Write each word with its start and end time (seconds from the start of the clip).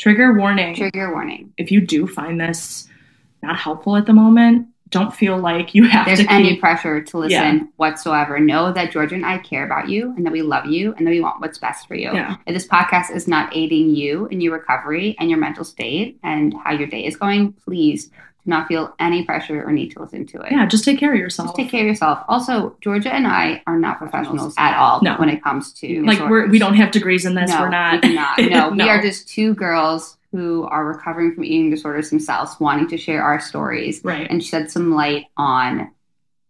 Trigger 0.00 0.32
warning. 0.32 0.74
Trigger 0.74 1.12
warning. 1.12 1.52
If 1.58 1.70
you 1.70 1.82
do 1.82 2.06
find 2.06 2.40
this 2.40 2.88
not 3.42 3.58
helpful 3.58 3.96
at 3.96 4.06
the 4.06 4.14
moment, 4.14 4.68
don't 4.88 5.14
feel 5.14 5.38
like 5.38 5.74
you 5.74 5.86
have 5.86 6.06
There's 6.06 6.18
to 6.20 6.24
keep, 6.24 6.32
any 6.32 6.56
pressure 6.56 7.02
to 7.02 7.18
listen 7.18 7.56
Yeah. 7.58 7.62
whatsoever. 7.76 8.40
Know 8.40 8.72
that 8.72 8.92
Georgia 8.92 9.14
and 9.14 9.26
I 9.26 9.38
care 9.38 9.64
about 9.64 9.88
you 9.88 10.14
and 10.16 10.24
that 10.24 10.32
we 10.32 10.42
love 10.42 10.66
you 10.66 10.94
and 10.96 11.06
that 11.06 11.10
we 11.10 11.20
want 11.20 11.40
what's 11.40 11.58
best 11.58 11.86
for 11.86 11.94
you. 11.94 12.12
Yeah. 12.12 12.36
If 12.46 12.54
this 12.54 12.66
podcast 12.66 13.14
is 13.14 13.28
not 13.28 13.54
aiding 13.54 13.94
you 13.94 14.26
in 14.26 14.40
your 14.40 14.54
recovery 14.54 15.16
and 15.20 15.28
your 15.28 15.38
mental 15.38 15.64
state 15.64 16.18
and 16.24 16.54
how 16.64 16.72
your 16.72 16.88
day 16.88 17.04
is 17.04 17.16
going, 17.16 17.52
please 17.52 18.10
not 18.50 18.68
feel 18.68 18.94
any 18.98 19.24
pressure 19.24 19.64
or 19.64 19.72
need 19.72 19.90
to 19.92 20.02
listen 20.02 20.26
to 20.26 20.40
it. 20.42 20.52
Yeah, 20.52 20.66
just 20.66 20.84
take 20.84 20.98
care 20.98 21.12
of 21.12 21.18
yourself. 21.18 21.48
Just 21.48 21.56
take 21.56 21.70
care 21.70 21.80
of 21.80 21.86
yourself. 21.86 22.22
Also, 22.28 22.76
Georgia 22.82 23.12
and 23.12 23.26
I 23.26 23.62
are 23.66 23.78
not 23.78 23.98
professionals 23.98 24.54
at 24.58 24.76
all 24.76 25.00
No. 25.02 25.16
when 25.16 25.30
it 25.30 25.42
comes 25.42 25.72
to 25.74 26.04
like 26.04 26.18
we're 26.20 26.48
we 26.48 26.58
don't 26.58 26.74
have 26.74 26.90
degrees 26.90 27.24
in 27.24 27.34
this. 27.34 27.50
No, 27.50 27.60
we're 27.60 27.70
not. 27.70 28.02
we 28.04 28.14
not. 28.14 28.38
No, 28.38 28.70
No. 28.70 28.70
we 28.84 28.90
are 28.90 29.00
just 29.00 29.28
two 29.28 29.54
girls 29.54 30.18
who 30.32 30.64
are 30.64 30.84
recovering 30.84 31.34
from 31.34 31.44
eating 31.44 31.70
disorders 31.70 32.10
themselves, 32.10 32.54
wanting 32.60 32.88
to 32.88 32.96
share 32.98 33.22
our 33.22 33.40
stories 33.40 34.00
right. 34.04 34.28
and 34.30 34.44
shed 34.44 34.70
some 34.70 34.94
light 34.94 35.26
on 35.36 35.90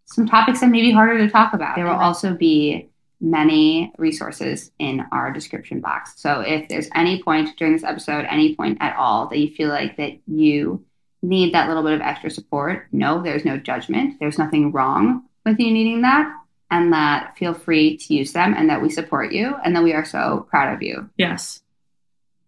some 0.06 0.26
topics 0.26 0.60
that 0.60 0.68
may 0.68 0.82
be 0.82 0.92
harder 0.92 1.18
to 1.18 1.30
talk 1.30 1.54
about. 1.54 1.76
There 1.76 1.86
will 1.86 1.92
also 1.92 2.34
be 2.34 2.90
many 3.20 3.92
resources 3.98 4.72
in 4.78 5.04
our 5.12 5.30
description 5.32 5.80
box. 5.80 6.14
So 6.16 6.40
if 6.40 6.68
there's 6.68 6.88
any 6.94 7.22
point 7.22 7.56
during 7.56 7.74
this 7.74 7.84
episode, 7.84 8.24
any 8.28 8.56
point 8.56 8.78
at 8.80 8.96
all 8.96 9.28
that 9.28 9.38
you 9.38 9.54
feel 9.54 9.68
like 9.68 9.96
that 9.98 10.18
you 10.26 10.84
need 11.22 11.54
that 11.54 11.68
little 11.68 11.82
bit 11.82 11.92
of 11.92 12.00
extra 12.00 12.30
support, 12.30 12.86
no, 12.92 13.22
there's 13.22 13.44
no 13.44 13.56
judgment. 13.56 14.18
There's 14.20 14.38
nothing 14.38 14.72
wrong 14.72 15.24
with 15.44 15.58
you 15.58 15.72
needing 15.72 16.02
that. 16.02 16.34
And 16.70 16.92
that 16.92 17.36
feel 17.36 17.52
free 17.52 17.96
to 17.96 18.14
use 18.14 18.32
them 18.32 18.54
and 18.56 18.70
that 18.70 18.80
we 18.80 18.90
support 18.90 19.32
you 19.32 19.56
and 19.64 19.74
that 19.74 19.82
we 19.82 19.92
are 19.92 20.04
so 20.04 20.46
proud 20.50 20.72
of 20.72 20.82
you. 20.82 21.10
Yes. 21.16 21.62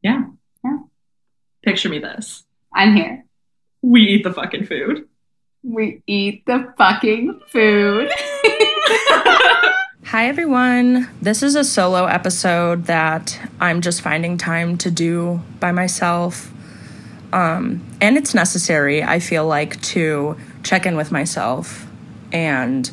Yeah. 0.02 0.24
Yeah. 0.64 0.78
Picture 1.64 1.88
me 1.88 1.98
this. 1.98 2.44
I'm 2.72 2.94
here. 2.94 3.24
We 3.82 4.02
eat 4.02 4.22
the 4.22 4.32
fucking 4.32 4.66
food. 4.66 5.08
We 5.64 6.02
eat 6.06 6.46
the 6.46 6.72
fucking 6.78 7.40
food. 7.48 8.10
Hi, 10.04 10.28
everyone. 10.28 11.08
This 11.20 11.42
is 11.42 11.54
a 11.54 11.64
solo 11.64 12.06
episode 12.06 12.84
that 12.84 13.38
I'm 13.60 13.80
just 13.80 14.02
finding 14.02 14.36
time 14.36 14.76
to 14.78 14.90
do 14.90 15.40
by 15.58 15.72
myself. 15.72 16.51
Um, 17.32 17.84
and 18.00 18.16
it's 18.16 18.34
necessary, 18.34 19.02
I 19.02 19.18
feel 19.18 19.46
like, 19.46 19.80
to 19.82 20.36
check 20.62 20.86
in 20.86 20.96
with 20.96 21.10
myself. 21.10 21.86
And 22.32 22.90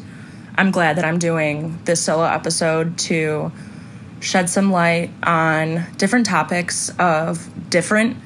I'm 0.58 0.72
glad 0.72 0.98
that 0.98 1.06
I'm 1.06 1.20
doing 1.20 1.80
this 1.86 2.04
solo 2.04 2.23
episode 2.23 2.98
to 3.00 3.52
shed 4.22 4.50
some 4.50 4.72
light 4.72 5.12
on 5.23 5.86
different 5.98 6.26
topics 6.26 6.90
of 7.00 7.50
different 7.70 8.17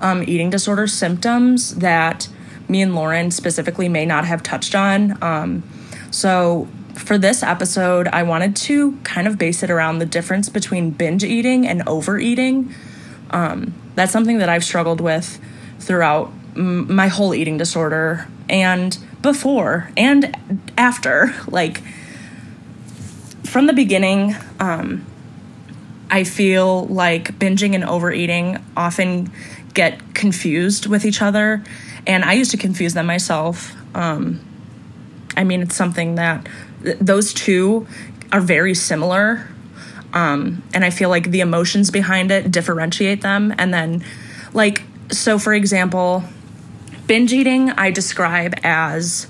um, 0.00 0.22
eating 0.22 0.50
disorder 0.50 0.86
symptoms 0.86 1.76
that 1.76 2.28
me 2.68 2.82
and 2.82 2.94
Lauren 2.94 3.30
specifically 3.30 3.88
may 3.88 4.06
not 4.06 4.24
have 4.24 4.42
touched 4.42 4.74
on. 4.74 5.22
Um, 5.22 5.62
so, 6.10 6.68
for 6.94 7.16
this 7.16 7.42
episode, 7.42 8.06
I 8.08 8.22
wanted 8.22 8.54
to 8.56 8.92
kind 9.02 9.26
of 9.26 9.38
base 9.38 9.62
it 9.62 9.70
around 9.70 9.98
the 9.98 10.06
difference 10.06 10.48
between 10.48 10.90
binge 10.90 11.24
eating 11.24 11.66
and 11.66 11.82
overeating. 11.86 12.74
Um, 13.30 13.74
that's 13.94 14.12
something 14.12 14.38
that 14.38 14.48
I've 14.48 14.64
struggled 14.64 15.00
with 15.00 15.40
throughout 15.82 16.32
my 16.56 17.08
whole 17.08 17.34
eating 17.34 17.58
disorder 17.58 18.26
and 18.48 18.96
before 19.20 19.90
and 19.96 20.36
after. 20.76 21.34
Like, 21.48 21.82
from 23.44 23.66
the 23.66 23.74
beginning, 23.74 24.34
um, 24.58 25.04
I 26.10 26.24
feel 26.24 26.86
like 26.86 27.38
binging 27.38 27.74
and 27.74 27.84
overeating 27.84 28.64
often 28.76 29.30
get 29.74 30.14
confused 30.14 30.86
with 30.86 31.04
each 31.04 31.20
other, 31.20 31.62
and 32.06 32.24
I 32.24 32.32
used 32.32 32.50
to 32.52 32.56
confuse 32.56 32.94
them 32.94 33.06
myself. 33.06 33.74
Um, 33.94 34.40
I 35.36 35.44
mean, 35.44 35.60
it's 35.62 35.76
something 35.76 36.14
that 36.14 36.46
th- 36.82 36.98
those 37.00 37.34
two 37.34 37.86
are 38.30 38.40
very 38.40 38.74
similar, 38.74 39.48
um, 40.14 40.62
and 40.72 40.84
I 40.84 40.90
feel 40.90 41.10
like 41.10 41.30
the 41.30 41.40
emotions 41.40 41.90
behind 41.90 42.30
it 42.30 42.50
differentiate 42.50 43.20
them. 43.20 43.54
And 43.58 43.72
then, 43.72 44.04
like, 44.54 44.82
so 45.12 45.38
for 45.38 45.54
example, 45.54 46.24
binge 47.06 47.32
eating 47.32 47.70
I 47.70 47.90
describe 47.90 48.54
as 48.64 49.26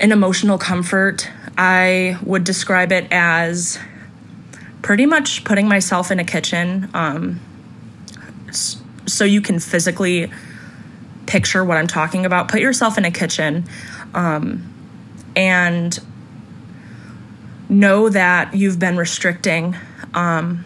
an 0.00 0.12
emotional 0.12 0.58
comfort. 0.58 1.28
I 1.56 2.18
would 2.22 2.44
describe 2.44 2.92
it 2.92 3.08
as 3.10 3.78
pretty 4.82 5.06
much 5.06 5.44
putting 5.44 5.68
myself 5.68 6.10
in 6.10 6.20
a 6.20 6.24
kitchen 6.24 6.88
um, 6.94 7.40
so 9.06 9.24
you 9.24 9.40
can 9.40 9.58
physically 9.58 10.30
picture 11.26 11.64
what 11.64 11.76
I'm 11.76 11.86
talking 11.86 12.24
about. 12.24 12.48
Put 12.48 12.60
yourself 12.60 12.96
in 12.96 13.04
a 13.04 13.10
kitchen 13.10 13.64
um, 14.14 14.72
and 15.34 15.98
know 17.68 18.08
that 18.08 18.54
you've 18.54 18.78
been 18.78 18.96
restricting 18.96 19.76
um, 20.14 20.64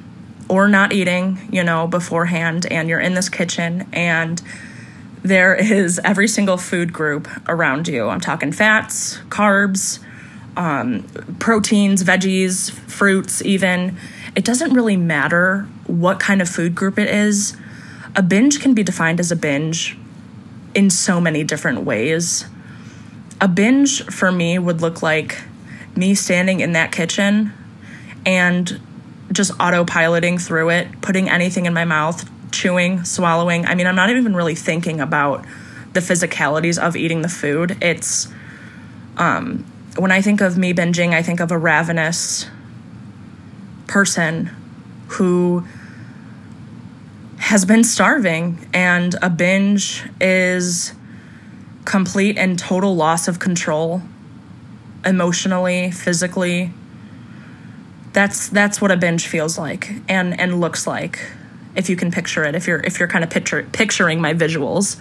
or 0.53 0.69
not 0.69 0.93
eating, 0.93 1.39
you 1.51 1.65
know, 1.65 1.87
beforehand, 1.87 2.67
and 2.71 2.87
you're 2.87 3.01
in 3.01 3.15
this 3.15 3.31
kitchen 3.31 3.89
and 3.91 4.43
there 5.23 5.55
is 5.55 5.99
every 6.05 6.29
single 6.29 6.59
food 6.59 6.93
group 6.93 7.27
around 7.49 7.89
you. 7.89 8.09
I'm 8.09 8.21
talking 8.21 8.53
fats, 8.53 9.17
carbs, 9.31 9.99
um, 10.55 11.05
proteins, 11.39 12.05
veggies, 12.05 12.71
fruits, 12.71 13.41
even. 13.43 13.97
It 14.37 14.45
doesn't 14.45 14.75
really 14.75 14.99
matter 14.99 15.63
what 15.87 16.21
kind 16.21 16.43
of 16.43 16.51
food 16.51 16.75
group 16.75 16.99
it 16.99 17.09
is. 17.09 17.57
A 18.15 18.23
binge 18.23 18.61
can 18.61 18.75
be 18.75 18.83
defined 18.83 19.21
as 19.21 19.33
a 19.33 19.37
binge 19.37 19.97
in 20.75 20.91
so 20.91 21.19
many 21.19 21.45
different 21.45 21.85
ways. 21.85 22.45
A 23.41 23.49
binge 23.49 24.05
for 24.05 24.31
me 24.31 24.59
would 24.59 24.83
look 24.83 25.03
like 25.03 25.45
me 25.97 26.15
standing 26.15 26.61
in 26.61 26.73
that 26.73 26.93
kitchen 26.93 27.55
and 28.27 28.79
just 29.33 29.53
autopiloting 29.59 30.41
through 30.41 30.71
it, 30.71 31.01
putting 31.01 31.29
anything 31.29 31.67
in 31.67 31.75
my 31.75 31.85
mouth, 31.85 32.29
chewing, 32.53 33.05
swallowing. 33.05 33.67
I 33.67 33.75
mean, 33.75 33.87
I'm 33.87 33.97
not 33.97 34.11
even 34.11 34.35
really 34.35 34.55
thinking 34.55 35.01
about 35.01 35.45
the 35.93 36.01
physicalities 36.01 36.79
of 36.79 36.97
eating 36.97 37.23
the 37.23 37.29
food. 37.29 37.77
It's 37.83 38.29
um, 39.17 39.65
when 39.97 40.11
I 40.11 40.23
think 40.23 40.41
of 40.41 40.57
me 40.57 40.73
binging, 40.73 41.15
I 41.15 41.23
think 41.23 41.41
of 41.41 41.51
a 41.51 41.59
ravenous 41.59 42.49
person 43.87 44.51
who 45.09 45.65
has 47.39 47.65
been 47.65 47.85
starving, 47.85 48.67
and 48.73 49.15
a 49.21 49.29
binge 49.29 50.05
is 50.21 50.95
complete 51.85 52.39
and 52.39 52.59
total 52.59 52.95
loss 52.95 53.29
of 53.29 53.39
control 53.39 54.01
emotionally, 55.05 55.91
physically. 55.91 56.73
That's 58.13 58.49
that's 58.49 58.81
what 58.81 58.91
a 58.91 58.97
binge 58.97 59.27
feels 59.27 59.59
like 59.59 59.91
and 60.09 60.39
and 60.39 60.61
looks 60.61 60.87
like 60.87 61.19
if 61.75 61.89
you 61.89 61.97
can 61.97 62.11
picture 62.11 62.45
it 62.45 62.55
if 62.55 62.67
you're 62.67 62.81
if 62.81 62.99
you're 62.99 63.09
kind 63.09 63.25
of 63.25 63.31
picture, 63.31 63.63
picturing 63.73 64.21
my 64.21 64.35
visuals. 64.35 65.01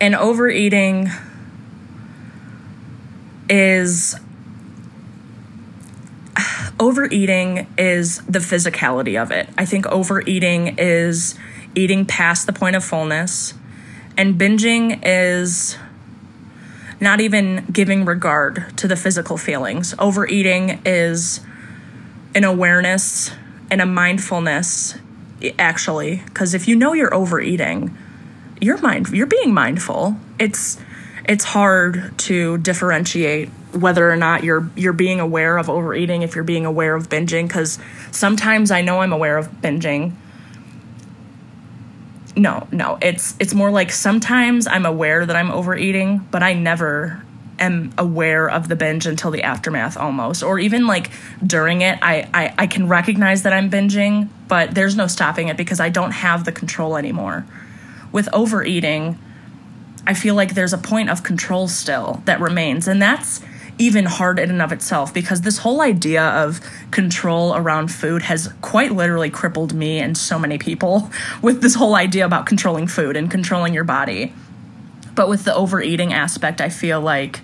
And 0.00 0.14
overeating 0.14 1.10
is 3.50 4.16
overeating 6.78 7.66
is 7.76 8.22
the 8.22 8.38
physicality 8.38 9.20
of 9.20 9.30
it. 9.30 9.48
I 9.58 9.66
think 9.66 9.86
overeating 9.86 10.76
is 10.78 11.34
eating 11.74 12.06
past 12.06 12.46
the 12.46 12.52
point 12.54 12.76
of 12.76 12.82
fullness, 12.82 13.52
and 14.16 14.40
binging 14.40 15.00
is 15.04 15.76
not 17.00 17.20
even 17.20 17.66
giving 17.70 18.04
regard 18.04 18.76
to 18.78 18.88
the 18.88 18.96
physical 18.96 19.36
feelings. 19.36 19.94
Overeating 19.98 20.80
is 20.86 21.40
an 22.34 22.44
awareness 22.44 23.32
and 23.70 23.80
a 23.80 23.86
mindfulness 23.86 24.96
actually 25.58 26.22
because 26.26 26.54
if 26.54 26.68
you 26.68 26.76
know 26.76 26.92
you're 26.92 27.14
overeating 27.14 27.96
you're 28.60 28.78
mind 28.78 29.08
you're 29.08 29.26
being 29.26 29.52
mindful. 29.52 30.16
It's 30.38 30.78
it's 31.26 31.44
hard 31.44 32.16
to 32.18 32.58
differentiate 32.58 33.48
whether 33.72 34.10
or 34.10 34.16
not 34.16 34.44
you're 34.44 34.68
you're 34.76 34.92
being 34.92 35.20
aware 35.20 35.56
of 35.58 35.70
overeating 35.70 36.22
if 36.22 36.34
you're 36.34 36.44
being 36.44 36.66
aware 36.66 36.94
of 36.94 37.08
binging 37.08 37.46
because 37.46 37.78
sometimes 38.10 38.70
i 38.70 38.82
know 38.82 39.00
i'm 39.00 39.12
aware 39.12 39.38
of 39.38 39.48
binging. 39.60 40.12
No 42.36 42.66
no 42.72 42.98
it's 43.00 43.34
it's 43.38 43.54
more 43.54 43.70
like 43.70 43.92
sometimes 43.92 44.66
i'm 44.66 44.86
aware 44.86 45.24
that 45.24 45.36
i'm 45.36 45.50
overeating 45.50 46.26
but 46.30 46.42
i 46.42 46.52
never 46.52 47.24
am 47.60 47.92
aware 47.98 48.48
of 48.48 48.68
the 48.68 48.76
binge 48.76 49.06
until 49.06 49.30
the 49.30 49.42
aftermath 49.42 49.96
almost 49.96 50.42
or 50.42 50.58
even 50.58 50.86
like 50.86 51.10
during 51.46 51.82
it 51.82 51.98
I, 52.02 52.28
I 52.32 52.54
i 52.58 52.66
can 52.66 52.88
recognize 52.88 53.42
that 53.42 53.52
i'm 53.52 53.70
binging 53.70 54.28
but 54.48 54.74
there's 54.74 54.96
no 54.96 55.06
stopping 55.06 55.48
it 55.48 55.56
because 55.56 55.80
i 55.80 55.88
don't 55.88 56.12
have 56.12 56.44
the 56.44 56.52
control 56.52 56.96
anymore 56.96 57.44
with 58.12 58.28
overeating 58.32 59.18
i 60.06 60.14
feel 60.14 60.34
like 60.34 60.54
there's 60.54 60.72
a 60.72 60.78
point 60.78 61.10
of 61.10 61.22
control 61.22 61.68
still 61.68 62.22
that 62.24 62.40
remains 62.40 62.88
and 62.88 63.00
that's 63.00 63.40
even 63.80 64.04
hard 64.04 64.38
in 64.38 64.50
and 64.50 64.60
of 64.60 64.72
itself 64.72 65.12
because 65.14 65.40
this 65.40 65.58
whole 65.58 65.80
idea 65.80 66.22
of 66.22 66.60
control 66.90 67.56
around 67.56 67.88
food 67.88 68.20
has 68.20 68.52
quite 68.60 68.92
literally 68.92 69.30
crippled 69.30 69.72
me 69.72 69.98
and 69.98 70.18
so 70.18 70.38
many 70.38 70.58
people 70.58 71.10
with 71.42 71.62
this 71.62 71.74
whole 71.74 71.94
idea 71.94 72.26
about 72.26 72.44
controlling 72.44 72.86
food 72.86 73.16
and 73.16 73.30
controlling 73.30 73.72
your 73.72 73.84
body. 73.84 74.34
But 75.14 75.30
with 75.30 75.44
the 75.44 75.54
overeating 75.54 76.12
aspect, 76.12 76.60
I 76.60 76.68
feel 76.68 77.00
like 77.00 77.40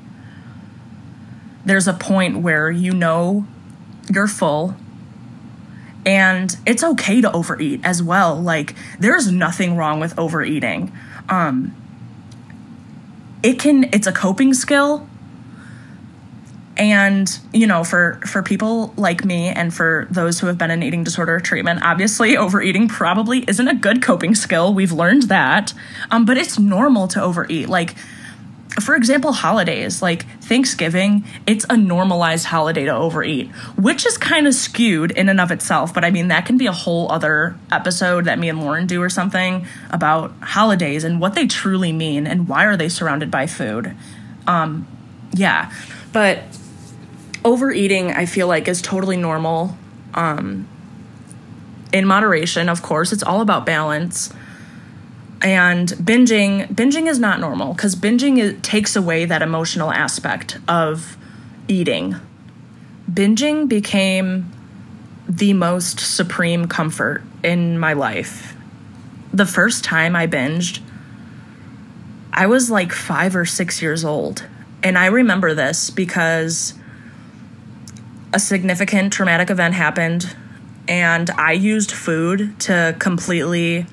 there's 1.67 1.87
a 1.87 1.93
point 1.93 2.39
where 2.39 2.71
you 2.71 2.93
know 2.93 3.47
you're 4.11 4.29
full 4.29 4.75
and 6.07 6.57
it's 6.65 6.85
okay 6.85 7.21
to 7.21 7.31
overeat 7.33 7.81
as 7.83 8.03
well. 8.03 8.41
Like 8.41 8.75
there's 9.01 9.31
nothing 9.31 9.77
wrong 9.77 10.01
with 10.01 10.19
overeating. 10.19 10.93
Um 11.29 11.75
it 13.43 13.59
can 13.59 13.85
it's 13.93 14.07
a 14.07 14.13
coping 14.13 14.55
skill 14.55 15.09
and 16.77 17.39
you 17.53 17.67
know 17.67 17.85
for 17.85 18.21
for 18.27 18.43
people 18.43 18.93
like 18.97 19.25
me 19.25 19.49
and 19.49 19.73
for 19.73 20.07
those 20.11 20.41
who 20.41 20.47
have 20.47 20.59
been 20.59 20.71
in 20.71 20.83
eating 20.83 21.05
disorder 21.05 21.41
treatment 21.41 21.83
obviously 21.83 22.37
overeating 22.37 22.89
probably 22.89 23.45
isn't 23.49 23.69
a 23.69 23.75
good 23.75 24.03
coping 24.03 24.35
skill 24.35 24.75
we've 24.75 24.93
learned 24.93 25.25
that 25.25 25.73
um, 26.11 26.25
but 26.25 26.37
it's 26.37 26.59
normal 26.59 27.09
to 27.09 27.23
overeat 27.23 27.69
like 27.69 27.95
for 28.81 28.95
example 28.95 29.33
holidays 29.33 30.03
like 30.03 30.27
thanksgiving 30.43 31.25
it's 31.47 31.65
a 31.71 31.77
normalized 31.77 32.47
holiday 32.47 32.85
to 32.85 32.95
overeat 32.95 33.49
which 33.77 34.05
is 34.07 34.19
kind 34.19 34.47
of 34.47 34.55
skewed 34.55 35.11
in 35.13 35.29
and 35.29 35.41
of 35.41 35.51
itself 35.51 35.95
but 35.95 36.05
i 36.05 36.11
mean 36.11 36.29
that 36.29 36.45
can 36.45 36.59
be 36.59 36.67
a 36.67 36.73
whole 36.73 37.11
other 37.11 37.57
episode 37.73 38.27
that 38.27 38.39
me 38.39 38.49
and 38.49 38.61
lauren 38.61 38.87
do 38.87 39.03
or 39.03 39.09
something 39.09 39.67
about 39.91 40.31
holidays 40.41 41.05
and 41.05 41.21
what 41.21 41.35
they 41.35 41.47
truly 41.47 41.93
mean 41.93 42.27
and 42.27 42.49
why 42.49 42.65
are 42.65 42.77
they 42.77 42.89
surrounded 42.89 43.31
by 43.31 43.47
food. 43.47 43.95
Um 44.47 44.87
yeah 45.33 45.73
but 46.13 46.43
overeating 47.45 48.13
i 48.13 48.27
feel 48.27 48.47
like 48.47 48.69
is 48.69 48.81
totally 48.83 49.17
normal 49.17 49.77
um 50.15 50.69
in 51.93 52.05
moderation 52.05 52.69
of 52.69 52.83
course. 52.83 53.13
It's 53.13 53.23
all 53.23 53.41
about 53.41 53.65
balance 53.65 54.33
and 55.43 55.89
binging 55.91 56.67
binging 56.69 57.07
is 57.07 57.19
not 57.19 57.41
normal 57.41 57.75
because 57.75 57.95
binging 57.95 58.39
is, 58.39 58.61
takes 58.63 58.97
away 58.97 59.25
that 59.25 59.43
emotional 59.43 59.93
aspect 59.93 60.59
of 60.67 61.17
eating. 61.69 62.17
Binging 63.11 63.69
became 63.69 64.51
the 65.29 65.53
most 65.53 66.01
supreme 66.01 66.67
comfort 66.67 67.23
in 67.43 67.79
my 67.79 67.93
life. 67.93 68.57
The 69.33 69.47
first 69.47 69.85
time 69.85 70.17
i 70.17 70.27
binged 70.27 70.81
i 72.33 72.47
was 72.47 72.71
like 72.71 72.93
five 72.93 73.37
or 73.37 73.45
six 73.45 73.83
years 73.83 74.05
old. 74.05 74.47
And 74.83 74.97
i 74.97 75.07
remember 75.07 75.55
this 75.55 75.91
because 75.91 76.75
a 78.33 78.39
significant 78.39 79.13
traumatic 79.13 79.51
event 79.51 79.75
happened 79.75 80.35
and 80.89 81.31
i 81.31 81.53
used 81.53 81.91
food 81.91 82.59
to 82.61 82.95
completely 82.99 83.87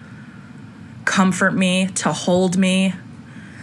comfort 1.05 1.53
me, 1.53 1.87
to 1.95 2.11
hold 2.11 2.57
me. 2.57 2.93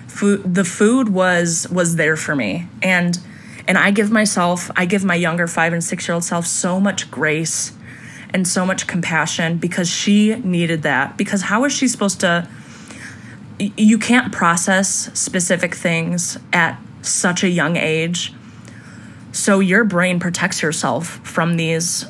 Food, 0.06 0.54
the 0.54 0.64
food 0.64 1.08
was 1.08 1.68
was 1.70 1.96
there 1.96 2.16
for 2.16 2.34
me, 2.34 2.66
and 2.82 3.18
and 3.68 3.78
I 3.78 3.90
give 3.92 4.10
myself, 4.10 4.70
I 4.76 4.84
give 4.86 5.04
my 5.04 5.14
younger 5.14 5.46
five 5.46 5.72
and 5.72 5.82
six 5.82 6.08
year 6.08 6.14
old 6.14 6.24
self 6.24 6.46
so 6.46 6.80
much 6.80 7.10
grace 7.10 7.72
and 8.32 8.46
so 8.46 8.66
much 8.66 8.86
compassion 8.86 9.58
because 9.58 9.88
she 9.88 10.34
needed 10.36 10.82
that. 10.82 11.16
Because 11.16 11.42
how 11.42 11.64
is 11.64 11.72
she 11.72 11.88
supposed 11.88 12.20
to? 12.20 12.48
You 13.58 13.98
can't 13.98 14.32
process 14.32 14.88
specific 15.18 15.74
things 15.74 16.38
at 16.52 16.80
such 17.02 17.44
a 17.44 17.48
young 17.48 17.76
age. 17.76 18.32
So 19.32 19.60
your 19.60 19.84
brain 19.84 20.18
protects 20.18 20.62
yourself 20.62 21.20
from 21.22 21.56
these 21.56 22.06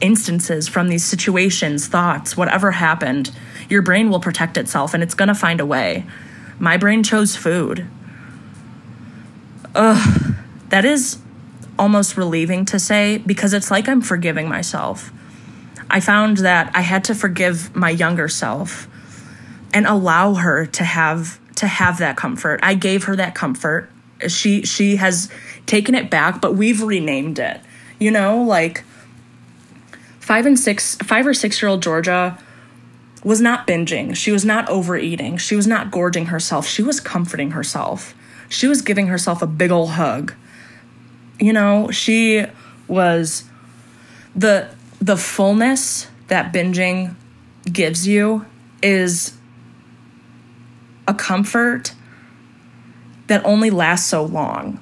instances, 0.00 0.66
from 0.66 0.88
these 0.88 1.04
situations, 1.04 1.86
thoughts, 1.86 2.36
whatever 2.36 2.72
happened 2.72 3.30
your 3.68 3.82
brain 3.82 4.10
will 4.10 4.20
protect 4.20 4.56
itself 4.56 4.94
and 4.94 5.02
it's 5.02 5.14
going 5.14 5.28
to 5.28 5.34
find 5.34 5.60
a 5.60 5.66
way. 5.66 6.04
My 6.58 6.76
brain 6.76 7.02
chose 7.02 7.36
food. 7.36 7.86
Ugh, 9.74 10.34
that 10.70 10.84
is 10.84 11.18
almost 11.78 12.16
relieving 12.16 12.64
to 12.66 12.78
say 12.78 13.18
because 13.18 13.52
it's 13.52 13.70
like 13.70 13.88
I'm 13.88 14.00
forgiving 14.00 14.48
myself. 14.48 15.12
I 15.90 16.00
found 16.00 16.38
that 16.38 16.70
I 16.74 16.80
had 16.80 17.04
to 17.04 17.14
forgive 17.14 17.74
my 17.74 17.90
younger 17.90 18.28
self 18.28 18.88
and 19.72 19.86
allow 19.86 20.34
her 20.34 20.66
to 20.66 20.84
have 20.84 21.38
to 21.56 21.66
have 21.66 21.98
that 21.98 22.16
comfort. 22.16 22.60
I 22.62 22.74
gave 22.74 23.04
her 23.04 23.16
that 23.16 23.34
comfort. 23.34 23.90
She 24.26 24.62
she 24.62 24.96
has 24.96 25.30
taken 25.66 25.94
it 25.94 26.10
back, 26.10 26.40
but 26.40 26.54
we've 26.54 26.82
renamed 26.82 27.38
it. 27.38 27.60
You 27.98 28.10
know, 28.10 28.42
like 28.42 28.84
5 30.20 30.46
and 30.46 30.58
6 30.58 30.96
5 30.96 31.26
or 31.26 31.34
6 31.34 31.62
year 31.62 31.68
old 31.68 31.82
Georgia 31.82 32.38
was 33.24 33.40
not 33.40 33.66
binging. 33.66 34.14
She 34.14 34.30
was 34.30 34.44
not 34.44 34.68
overeating. 34.68 35.36
She 35.38 35.56
was 35.56 35.66
not 35.66 35.90
gorging 35.90 36.26
herself. 36.26 36.66
She 36.66 36.82
was 36.82 37.00
comforting 37.00 37.52
herself. 37.52 38.14
She 38.48 38.66
was 38.66 38.82
giving 38.82 39.08
herself 39.08 39.42
a 39.42 39.46
big 39.46 39.70
ol' 39.70 39.88
hug. 39.88 40.34
You 41.38 41.52
know, 41.52 41.90
she 41.90 42.44
was 42.86 43.44
the 44.34 44.70
the 45.00 45.16
fullness 45.16 46.08
that 46.28 46.52
binging 46.52 47.14
gives 47.70 48.06
you 48.06 48.44
is 48.82 49.36
a 51.06 51.14
comfort 51.14 51.94
that 53.26 53.44
only 53.44 53.70
lasts 53.70 54.08
so 54.08 54.24
long. 54.24 54.80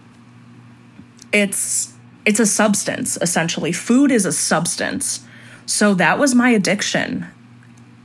It's 1.32 1.92
it's 2.24 2.40
a 2.40 2.46
substance 2.46 3.18
essentially. 3.20 3.72
Food 3.72 4.10
is 4.10 4.24
a 4.24 4.32
substance. 4.32 5.20
So 5.66 5.94
that 5.94 6.18
was 6.18 6.34
my 6.34 6.50
addiction 6.50 7.26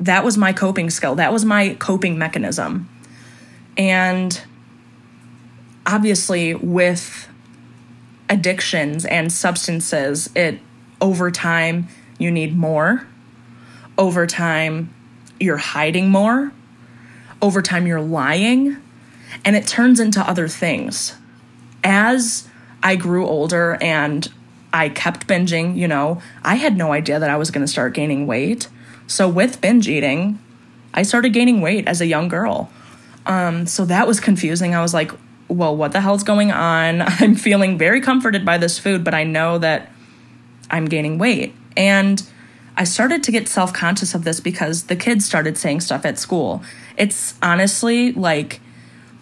that 0.01 0.25
was 0.25 0.38
my 0.38 0.51
coping 0.51 0.89
skill. 0.89 1.15
That 1.15 1.31
was 1.31 1.45
my 1.45 1.75
coping 1.75 2.18
mechanism. 2.18 2.89
And 3.77 4.42
obviously, 5.86 6.56
with 6.56 7.30
addictions 8.27 9.06
and 9.06 9.31
substances, 9.31 10.30
it 10.36 10.59
over 11.00 11.31
time, 11.31 11.88
you 12.18 12.31
need 12.31 12.57
more. 12.57 13.06
Over 13.98 14.25
time, 14.25 14.94
you're 15.39 15.57
hiding 15.57 16.09
more. 16.09 16.51
Over 17.42 17.62
time, 17.62 17.86
you're 17.86 18.01
lying. 18.01 18.77
And 19.45 19.56
it 19.56 19.68
turns 19.68 20.00
into 20.00 20.19
other 20.21 20.47
things. 20.47 21.15
As 21.83 22.47
I 22.81 22.95
grew 22.95 23.27
older 23.27 23.77
and 23.81 24.27
I 24.74 24.89
kept 24.89 25.27
binging, 25.27 25.75
you 25.75 25.88
know, 25.88 26.21
I 26.44 26.56
had 26.56 26.75
no 26.75 26.92
idea 26.92 27.19
that 27.19 27.30
I 27.30 27.38
was 27.38 27.51
going 27.51 27.65
to 27.65 27.71
start 27.71 27.94
gaining 27.94 28.25
weight. 28.25 28.68
So 29.07 29.27
with 29.27 29.62
binge 29.62 29.88
eating, 29.88 30.39
I 30.94 31.03
started 31.03 31.33
gaining 31.33 31.62
weight 31.62 31.87
as 31.87 32.02
a 32.02 32.06
young 32.06 32.28
girl. 32.28 32.69
Um, 33.25 33.68
so 33.68 33.85
that 33.85 34.07
was 34.07 34.19
confusing. 34.19 34.73
I 34.73 34.81
was 34.81 34.94
like, 34.94 35.11
well, 35.47 35.75
what 35.75 35.92
the 35.92 36.02
hell's 36.02 36.23
going 36.23 36.52
on? 36.52 37.02
I'm 37.06 37.35
feeling 37.35 37.78
very 37.78 38.02
comforted 38.02 38.45
by 38.45 38.57
this 38.57 38.80
food, 38.80 39.04
but 39.04 39.14
I 39.14 39.23
know 39.23 39.57
that 39.57 39.92
I'm 40.69 40.85
gaining 40.85 41.18
weight. 41.18 41.54
And 41.75 42.23
I 42.78 42.83
started 42.83 43.23
to 43.23 43.31
get 43.31 43.47
self 43.47 43.73
conscious 43.73 44.16
of 44.16 44.23
this 44.23 44.40
because 44.40 44.83
the 44.83 44.95
kids 44.95 45.25
started 45.25 45.57
saying 45.57 45.81
stuff 45.81 46.06
at 46.06 46.18
school. 46.18 46.64
It's 46.97 47.35
honestly 47.42 48.11
like 48.14 48.61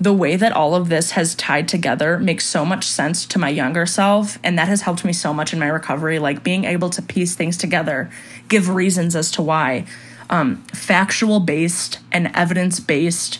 the 0.01 0.13
way 0.13 0.37
that 0.37 0.53
all 0.53 0.75
of 0.75 0.87
this 0.87 1.11
has 1.11 1.35
tied 1.35 1.67
together 1.67 2.17
makes 2.17 2.45
so 2.45 2.65
much 2.65 2.85
sense 2.85 3.25
to 3.25 3.37
my 3.37 3.49
younger 3.49 3.85
self 3.85 4.39
and 4.43 4.57
that 4.57 4.69
has 4.69 4.81
helped 4.81 5.03
me 5.03 5.11
so 5.11 5.33
much 5.33 5.51
in 5.51 5.59
my 5.59 5.67
recovery 5.67 6.19
like 6.19 6.41
being 6.41 6.63
able 6.63 6.89
to 6.89 7.01
piece 7.01 7.35
things 7.35 7.57
together 7.57 8.09
give 8.49 8.69
reasons 8.69 9.15
as 9.15 9.31
to 9.31 9.41
why 9.41 9.85
um, 10.29 10.57
factual 10.73 11.39
based 11.39 11.99
and 12.11 12.31
evidence 12.35 12.79
based 12.79 13.39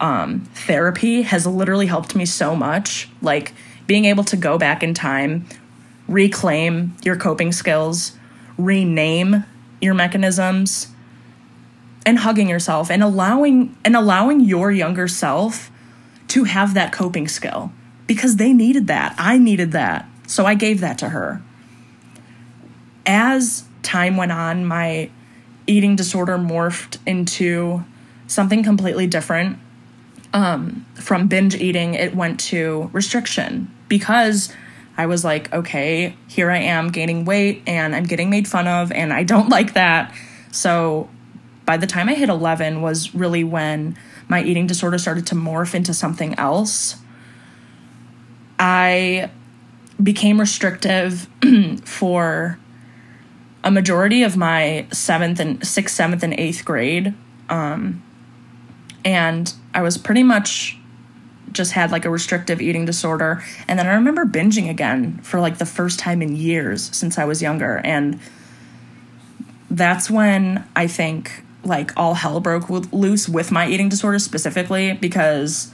um, 0.00 0.40
therapy 0.54 1.22
has 1.22 1.46
literally 1.46 1.86
helped 1.86 2.14
me 2.14 2.26
so 2.26 2.54
much 2.54 3.08
like 3.22 3.52
being 3.86 4.04
able 4.04 4.24
to 4.24 4.36
go 4.36 4.58
back 4.58 4.82
in 4.82 4.92
time 4.92 5.46
reclaim 6.08 6.94
your 7.02 7.16
coping 7.16 7.52
skills 7.52 8.12
rename 8.58 9.44
your 9.80 9.94
mechanisms 9.94 10.88
and 12.06 12.18
hugging 12.18 12.48
yourself 12.48 12.90
and 12.90 13.02
allowing 13.02 13.76
and 13.84 13.96
allowing 13.96 14.40
your 14.40 14.70
younger 14.70 15.08
self 15.08 15.70
to 16.28 16.44
have 16.44 16.74
that 16.74 16.92
coping 16.92 17.28
skill 17.28 17.72
because 18.06 18.36
they 18.36 18.52
needed 18.52 18.86
that. 18.88 19.14
I 19.18 19.38
needed 19.38 19.72
that. 19.72 20.08
So 20.26 20.46
I 20.46 20.54
gave 20.54 20.80
that 20.80 20.98
to 20.98 21.10
her. 21.10 21.42
As 23.06 23.64
time 23.84 24.16
went 24.16 24.32
on, 24.32 24.64
my 24.64 25.10
eating 25.66 25.96
disorder 25.96 26.36
morphed 26.36 26.98
into 27.06 27.84
something 28.26 28.62
completely 28.62 29.06
different. 29.06 29.58
Um, 30.32 30.84
from 30.94 31.28
binge 31.28 31.54
eating, 31.54 31.94
it 31.94 32.16
went 32.16 32.40
to 32.40 32.90
restriction 32.92 33.72
because 33.88 34.52
I 34.96 35.06
was 35.06 35.24
like, 35.24 35.52
okay, 35.52 36.16
here 36.28 36.50
I 36.50 36.58
am 36.58 36.90
gaining 36.90 37.24
weight 37.24 37.62
and 37.66 37.94
I'm 37.94 38.04
getting 38.04 38.30
made 38.30 38.48
fun 38.48 38.66
of, 38.66 38.90
and 38.90 39.12
I 39.12 39.22
don't 39.22 39.48
like 39.58 39.74
that. 39.74 40.14
So 40.50 41.08
by 41.64 41.76
the 41.76 41.86
time 41.86 42.08
I 42.08 42.14
hit 42.14 42.28
11 42.28 42.82
was 42.82 43.14
really 43.14 43.44
when 43.44 43.96
my 44.28 44.42
eating 44.42 44.66
disorder 44.66 44.98
started 44.98 45.26
to 45.28 45.34
morph 45.34 45.74
into 45.74 45.94
something 45.94 46.34
else. 46.38 46.96
I 48.58 49.30
became 50.02 50.40
restrictive 50.40 51.28
for 51.84 52.58
a 53.64 53.70
majority 53.70 54.22
of 54.22 54.36
my 54.36 54.86
seventh 54.92 55.40
and 55.40 55.66
sixth, 55.66 55.96
seventh, 55.96 56.22
and 56.22 56.34
eighth 56.38 56.64
grade. 56.64 57.14
Um, 57.48 58.02
and 59.04 59.52
I 59.72 59.82
was 59.82 59.98
pretty 59.98 60.22
much 60.22 60.78
just 61.50 61.72
had 61.72 61.90
like 61.90 62.04
a 62.04 62.10
restrictive 62.10 62.60
eating 62.60 62.84
disorder. 62.84 63.42
And 63.66 63.78
then 63.78 63.86
I 63.86 63.94
remember 63.94 64.24
binging 64.26 64.68
again 64.68 65.18
for 65.22 65.40
like 65.40 65.58
the 65.58 65.66
first 65.66 65.98
time 65.98 66.20
in 66.20 66.36
years 66.36 66.94
since 66.94 67.18
I 67.18 67.24
was 67.24 67.40
younger. 67.40 67.80
And 67.84 68.20
that's 69.70 70.10
when 70.10 70.64
I 70.76 70.86
think 70.86 71.42
like 71.64 71.92
all 71.96 72.14
hell 72.14 72.40
broke 72.40 72.68
loose 72.68 73.28
with 73.28 73.50
my 73.50 73.66
eating 73.66 73.88
disorder 73.88 74.18
specifically 74.18 74.92
because 74.92 75.72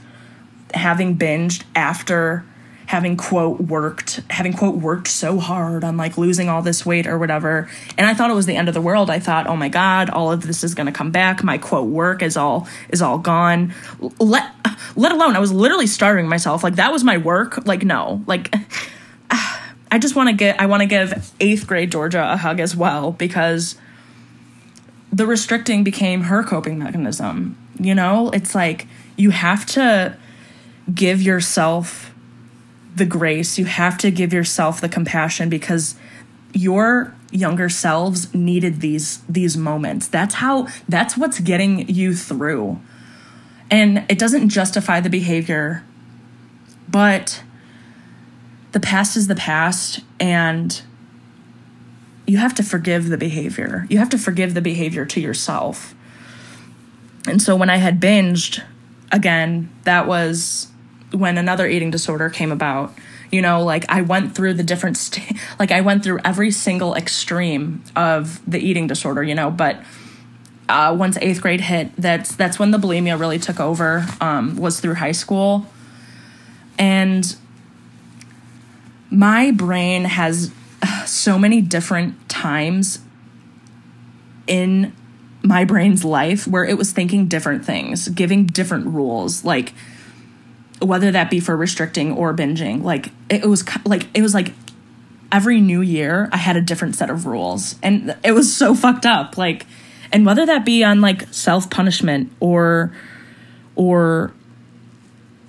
having 0.73 1.17
binged 1.17 1.63
after 1.75 2.45
having 2.91 3.15
quote 3.15 3.61
worked 3.61 4.19
having 4.29 4.51
quote 4.51 4.75
worked 4.75 5.07
so 5.07 5.39
hard 5.39 5.81
on 5.85 5.95
like 5.95 6.17
losing 6.17 6.49
all 6.49 6.61
this 6.61 6.85
weight 6.85 7.07
or 7.07 7.17
whatever. 7.17 7.69
And 7.97 8.05
i 8.05 8.13
thought 8.13 8.29
it 8.29 8.33
was 8.33 8.47
the 8.47 8.57
end 8.57 8.67
of 8.67 8.73
the 8.73 8.81
world. 8.81 9.09
I 9.09 9.17
thought 9.17 9.47
oh 9.47 9.55
my 9.55 9.69
god 9.69 10.09
all 10.09 10.29
of 10.29 10.45
this 10.45 10.61
is 10.61 10.75
going 10.75 10.87
to 10.87 10.91
come 10.91 11.09
back. 11.09 11.41
My 11.41 11.57
quote 11.57 11.87
work 11.87 12.21
is 12.21 12.35
all 12.35 12.67
is 12.89 13.01
all 13.01 13.17
gone. 13.17 13.73
Let 14.19 14.51
let 14.97 15.13
alone 15.13 15.37
i 15.37 15.39
was 15.39 15.53
literally 15.53 15.87
starving 15.87 16.27
myself. 16.27 16.65
Like 16.65 16.75
that 16.75 16.91
was 16.91 17.01
my 17.01 17.15
work. 17.15 17.65
Like 17.65 17.85
no. 17.85 18.25
Like 18.27 18.53
i 19.31 19.97
just 19.97 20.17
want 20.17 20.27
to 20.27 20.35
get 20.35 20.59
i 20.59 20.65
want 20.65 20.81
to 20.81 20.85
give 20.85 21.33
eighth 21.39 21.67
grade 21.67 21.93
georgia 21.93 22.33
a 22.33 22.35
hug 22.35 22.59
as 22.59 22.75
well 22.75 23.13
because 23.13 23.77
the 25.13 25.25
restricting 25.25 25.85
became 25.85 26.23
her 26.23 26.43
coping 26.43 26.77
mechanism. 26.77 27.57
You 27.79 27.95
know? 27.95 28.31
It's 28.31 28.53
like 28.53 28.85
you 29.15 29.29
have 29.29 29.65
to 29.67 30.17
give 30.93 31.21
yourself 31.21 32.10
the 32.95 33.05
grace, 33.05 33.57
you 33.57 33.65
have 33.65 33.97
to 33.99 34.11
give 34.11 34.33
yourself 34.33 34.81
the 34.81 34.89
compassion 34.89 35.49
because 35.49 35.95
your 36.53 37.15
younger 37.31 37.69
selves 37.69 38.33
needed 38.33 38.81
these 38.81 39.19
these 39.29 39.55
moments. 39.55 40.07
That's 40.07 40.35
how 40.35 40.67
that's 40.87 41.17
what's 41.17 41.39
getting 41.39 41.87
you 41.87 42.15
through. 42.15 42.79
And 43.69 44.05
it 44.09 44.19
doesn't 44.19 44.49
justify 44.49 44.99
the 44.99 45.09
behavior, 45.09 45.85
but 46.89 47.41
the 48.73 48.81
past 48.81 49.15
is 49.15 49.27
the 49.27 49.35
past 49.35 50.01
and 50.19 50.81
you 52.27 52.37
have 52.37 52.53
to 52.55 52.63
forgive 52.63 53.09
the 53.09 53.17
behavior. 53.17 53.85
You 53.89 53.97
have 53.97 54.09
to 54.09 54.17
forgive 54.17 54.53
the 54.53 54.61
behavior 54.61 55.05
to 55.05 55.19
yourself. 55.19 55.95
And 57.27 57.41
so 57.41 57.55
when 57.55 57.69
I 57.69 57.77
had 57.77 57.99
binged, 57.99 58.63
again, 59.11 59.69
that 59.83 60.07
was 60.07 60.70
when 61.11 61.37
another 61.37 61.67
eating 61.67 61.91
disorder 61.91 62.29
came 62.29 62.51
about. 62.51 62.93
You 63.31 63.41
know 63.41 63.63
like 63.63 63.85
i 63.87 64.01
went 64.01 64.35
through 64.35 64.55
the 64.55 64.63
different 64.63 64.97
st- 64.97 65.37
like 65.57 65.71
i 65.71 65.79
went 65.79 66.03
through 66.03 66.19
every 66.25 66.51
single 66.51 66.95
extreme 66.95 67.81
of 67.95 68.41
the 68.45 68.59
eating 68.59 68.87
disorder 68.87 69.23
you 69.23 69.33
know 69.33 69.49
but 69.49 69.81
uh, 70.71 70.95
once 70.97 71.17
eighth 71.21 71.41
grade 71.41 71.61
hit 71.61 71.93
that's 71.97 72.33
that's 72.35 72.57
when 72.57 72.71
the 72.71 72.77
bulimia 72.77 73.19
really 73.19 73.37
took 73.37 73.59
over 73.59 74.05
um, 74.21 74.55
was 74.55 74.79
through 74.79 74.95
high 74.95 75.11
school. 75.11 75.65
And 76.79 77.35
my 79.09 79.51
brain 79.51 80.05
has 80.05 80.51
so 81.05 81.37
many 81.37 81.61
different 81.61 82.29
times 82.29 82.99
in 84.47 84.95
my 85.43 85.65
brain's 85.65 86.05
life 86.05 86.47
where 86.47 86.63
it 86.63 86.77
was 86.77 86.91
thinking 86.91 87.27
different 87.27 87.65
things 87.65 88.07
giving 88.09 88.45
different 88.45 88.85
rules 88.85 89.43
like 89.43 89.73
whether 90.81 91.11
that 91.11 91.29
be 91.29 91.39
for 91.39 91.55
restricting 91.55 92.11
or 92.11 92.33
binging 92.33 92.83
like 92.83 93.09
it 93.29 93.45
was 93.45 93.63
like 93.85 94.07
it 94.13 94.21
was 94.21 94.33
like 94.33 94.53
every 95.31 95.61
new 95.61 95.81
year 95.81 96.29
i 96.31 96.37
had 96.37 96.55
a 96.55 96.61
different 96.61 96.95
set 96.95 97.09
of 97.09 97.25
rules 97.25 97.75
and 97.83 98.15
it 98.23 98.31
was 98.31 98.55
so 98.55 98.73
fucked 98.75 99.05
up 99.05 99.37
like 99.37 99.65
and 100.11 100.25
whether 100.25 100.45
that 100.45 100.65
be 100.65 100.83
on 100.83 101.01
like 101.01 101.31
self 101.33 101.69
punishment 101.69 102.31
or 102.39 102.91
or 103.75 104.33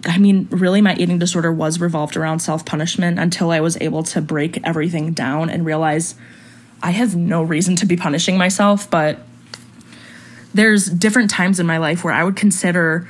I 0.05 0.19
mean, 0.19 0.49
really, 0.51 0.81
my 0.81 0.95
eating 0.97 1.19
disorder 1.19 1.53
was 1.53 1.81
revolved 1.81 2.17
around 2.17 2.41
self 2.41 2.65
punishment 2.65 3.19
until 3.19 3.51
I 3.51 3.61
was 3.61 3.81
able 3.81 4.03
to 4.05 4.21
break 4.21 4.59
everything 4.65 5.13
down 5.13 5.49
and 5.49 5.65
realize 5.65 6.15
I 6.83 6.91
have 6.91 7.15
no 7.15 7.43
reason 7.43 7.77
to 7.77 7.87
be 7.87 7.97
punishing 7.97 8.37
myself. 8.37 8.91
But 8.91 9.21
there's 10.55 10.87
different 10.87 11.31
times 11.31 11.61
in 11.61 11.67
my 11.67 11.79
life 11.79 12.03
where 12.03 12.13
I 12.13 12.25
would 12.25 12.37
consider 12.37 13.07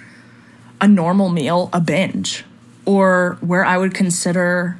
a 0.82 0.88
normal 0.88 1.30
meal 1.30 1.70
a 1.72 1.80
binge 1.80 2.44
or 2.84 3.38
where 3.40 3.64
I 3.64 3.78
would 3.78 3.94
consider 3.94 4.78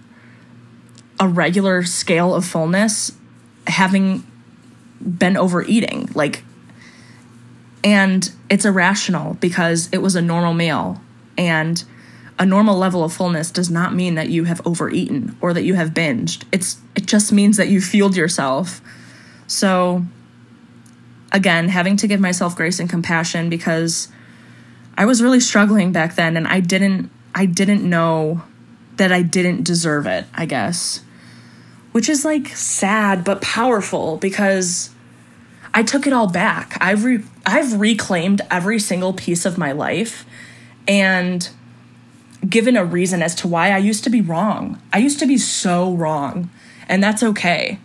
a 1.20 1.28
regular 1.28 1.84
scale 1.84 2.34
of 2.34 2.44
fullness 2.44 3.12
having 3.68 4.26
been 5.00 5.36
overeating. 5.36 6.08
Like, 6.14 6.42
and 7.84 8.30
it's 8.50 8.64
irrational 8.64 9.34
because 9.34 9.88
it 9.92 9.98
was 9.98 10.16
a 10.16 10.22
normal 10.22 10.52
meal. 10.52 11.00
And 11.38 11.82
a 12.38 12.44
normal 12.44 12.76
level 12.76 13.04
of 13.04 13.12
fullness 13.12 13.52
does 13.52 13.70
not 13.70 13.94
mean 13.94 14.16
that 14.16 14.28
you 14.28 14.44
have 14.44 14.60
overeaten 14.66 15.36
or 15.40 15.54
that 15.54 15.62
you 15.62 15.74
have 15.74 15.90
binged. 15.90 16.44
It's 16.50 16.80
it 16.96 17.06
just 17.06 17.32
means 17.32 17.56
that 17.56 17.68
you 17.68 17.80
fueled 17.80 18.16
yourself. 18.16 18.80
So 19.46 20.04
again, 21.30 21.68
having 21.68 21.96
to 21.98 22.08
give 22.08 22.20
myself 22.20 22.56
grace 22.56 22.80
and 22.80 22.90
compassion 22.90 23.48
because 23.48 24.08
I 24.96 25.04
was 25.04 25.22
really 25.22 25.40
struggling 25.40 25.92
back 25.92 26.14
then 26.14 26.36
and 26.36 26.46
I 26.46 26.60
didn't 26.60 27.10
I 27.34 27.46
didn't 27.46 27.88
know 27.88 28.42
that 28.96 29.10
I 29.10 29.22
didn't 29.22 29.64
deserve 29.64 30.06
it, 30.06 30.26
I 30.34 30.46
guess. 30.46 31.02
Which 31.92 32.08
is 32.08 32.24
like 32.24 32.48
sad 32.48 33.24
but 33.24 33.40
powerful 33.40 34.16
because 34.18 34.90
I 35.74 35.82
took 35.82 36.06
it 36.06 36.12
all 36.12 36.30
back. 36.30 36.76
I've 36.80 37.04
re- 37.04 37.24
I've 37.46 37.80
reclaimed 37.80 38.42
every 38.50 38.78
single 38.78 39.12
piece 39.12 39.44
of 39.44 39.58
my 39.58 39.72
life 39.72 40.26
and 40.86 41.48
given 42.48 42.76
a 42.76 42.84
reason 42.84 43.22
as 43.22 43.34
to 43.36 43.48
why 43.48 43.70
I 43.70 43.78
used 43.78 44.04
to 44.04 44.10
be 44.10 44.20
wrong. 44.20 44.80
I 44.92 44.98
used 44.98 45.18
to 45.20 45.26
be 45.26 45.38
so 45.38 45.94
wrong, 45.94 46.50
and 46.88 47.02
that's 47.02 47.22
okay. 47.22 47.78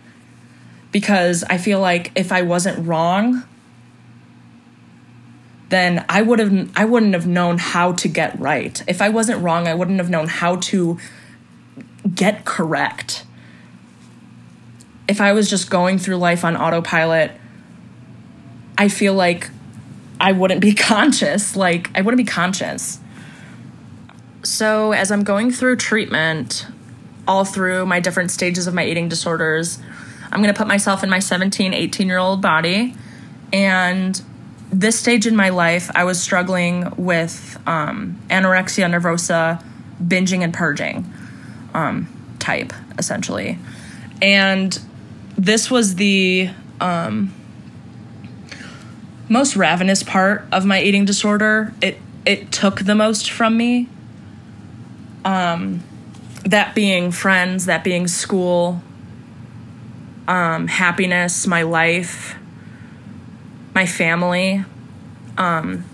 Because 0.90 1.44
I 1.44 1.58
feel 1.58 1.80
like 1.80 2.12
if 2.14 2.32
I 2.32 2.42
wasn't 2.42 2.86
wrong, 2.86 3.44
then 5.68 6.04
I 6.08 6.22
would 6.22 6.38
have 6.38 6.70
I 6.76 6.84
wouldn't 6.84 7.14
have 7.14 7.26
known 7.26 7.58
how 7.58 7.92
to 7.92 8.08
get 8.08 8.38
right. 8.38 8.82
If 8.86 9.02
I 9.02 9.08
wasn't 9.08 9.42
wrong, 9.42 9.68
I 9.68 9.74
wouldn't 9.74 9.98
have 9.98 10.10
known 10.10 10.26
how 10.28 10.56
to 10.56 10.98
get 12.14 12.44
correct. 12.44 13.24
If 15.08 15.20
I 15.20 15.32
was 15.32 15.48
just 15.48 15.70
going 15.70 15.98
through 15.98 16.16
life 16.16 16.44
on 16.44 16.56
autopilot, 16.56 17.32
I 18.76 18.88
feel 18.88 19.14
like 19.14 19.50
I 20.20 20.32
wouldn't 20.32 20.60
be 20.60 20.74
conscious. 20.74 21.56
Like 21.56 21.90
I 21.94 22.00
wouldn't 22.00 22.18
be 22.18 22.30
conscious. 22.30 23.00
So, 24.44 24.92
as 24.92 25.10
I'm 25.10 25.24
going 25.24 25.50
through 25.50 25.76
treatment, 25.76 26.66
all 27.26 27.44
through 27.44 27.84
my 27.86 28.00
different 28.00 28.30
stages 28.30 28.66
of 28.66 28.72
my 28.72 28.84
eating 28.84 29.08
disorders, 29.08 29.80
I'm 30.30 30.40
going 30.40 30.52
to 30.54 30.58
put 30.58 30.68
myself 30.68 31.02
in 31.02 31.10
my 31.10 31.18
17, 31.18 31.74
18 31.74 32.06
year 32.06 32.18
old 32.18 32.40
body 32.40 32.94
and 33.52 34.20
this 34.70 34.98
stage 34.98 35.26
in 35.26 35.34
my 35.34 35.48
life, 35.48 35.90
I 35.94 36.04
was 36.04 36.20
struggling 36.20 36.92
with 36.96 37.58
um, 37.66 38.20
anorexia 38.28 38.84
nervosa, 38.90 39.62
binging 40.02 40.42
and 40.42 40.52
purging 40.52 41.10
um, 41.74 42.08
type, 42.38 42.72
essentially. 42.98 43.58
And 44.20 44.78
this 45.36 45.70
was 45.70 45.94
the 45.94 46.50
um, 46.80 47.32
most 49.28 49.56
ravenous 49.56 50.02
part 50.02 50.46
of 50.52 50.64
my 50.64 50.82
eating 50.82 51.04
disorder. 51.04 51.72
It 51.80 51.98
it 52.26 52.52
took 52.52 52.80
the 52.80 52.94
most 52.94 53.30
from 53.30 53.56
me. 53.56 53.88
Um, 55.24 55.82
that 56.44 56.74
being 56.74 57.10
friends, 57.10 57.66
that 57.66 57.84
being 57.84 58.06
school, 58.06 58.82
um, 60.26 60.66
happiness, 60.66 61.46
my 61.46 61.62
life 61.62 62.36
my 63.78 63.86
family. 63.86 64.64
Um, 65.36 65.84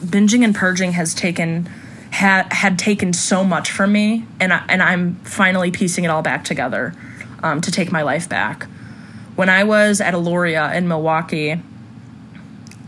binging 0.00 0.44
and 0.44 0.54
purging 0.54 0.92
has 0.92 1.12
taken 1.12 1.68
had 2.10 2.52
had 2.52 2.78
taken 2.78 3.12
so 3.12 3.42
much 3.42 3.72
from 3.72 3.90
me, 3.90 4.24
and 4.38 4.52
I, 4.52 4.64
and 4.68 4.80
I'm 4.80 5.16
finally 5.24 5.72
piecing 5.72 6.04
it 6.04 6.08
all 6.08 6.22
back 6.22 6.44
together 6.44 6.94
um, 7.42 7.60
to 7.62 7.72
take 7.72 7.90
my 7.90 8.02
life 8.02 8.28
back. 8.28 8.68
When 9.34 9.48
I 9.48 9.64
was 9.64 10.00
at 10.00 10.14
Aloria 10.14 10.72
in 10.72 10.86
Milwaukee, 10.86 11.60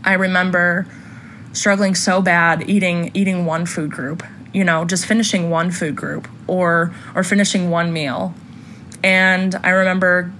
I 0.05 0.13
remember 0.13 0.87
struggling 1.51 1.95
so 1.95 2.21
bad 2.21 2.69
eating 2.69 3.11
eating 3.13 3.45
one 3.45 3.65
food 3.65 3.91
group. 3.91 4.23
You 4.53 4.63
know, 4.63 4.85
just 4.85 5.05
finishing 5.05 5.49
one 5.49 5.69
food 5.69 5.97
group 5.97 6.29
or 6.47 6.93
or 7.13 7.25
finishing 7.25 7.69
one 7.69 7.91
meal. 7.91 8.35
And 9.03 9.53
I 9.63 9.71
remember 9.71 10.31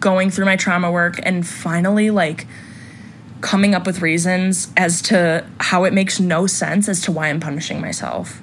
going 0.00 0.30
through 0.30 0.44
my 0.46 0.56
trauma 0.56 0.90
work 0.90 1.20
and 1.22 1.46
finally 1.46 2.10
like 2.10 2.46
coming 3.40 3.74
up 3.74 3.86
with 3.86 4.02
reasons 4.02 4.72
as 4.76 5.02
to 5.02 5.46
how 5.60 5.84
it 5.84 5.92
makes 5.92 6.18
no 6.18 6.46
sense 6.46 6.88
as 6.88 7.02
to 7.02 7.12
why 7.12 7.28
I'm 7.28 7.40
punishing 7.40 7.80
myself. 7.80 8.40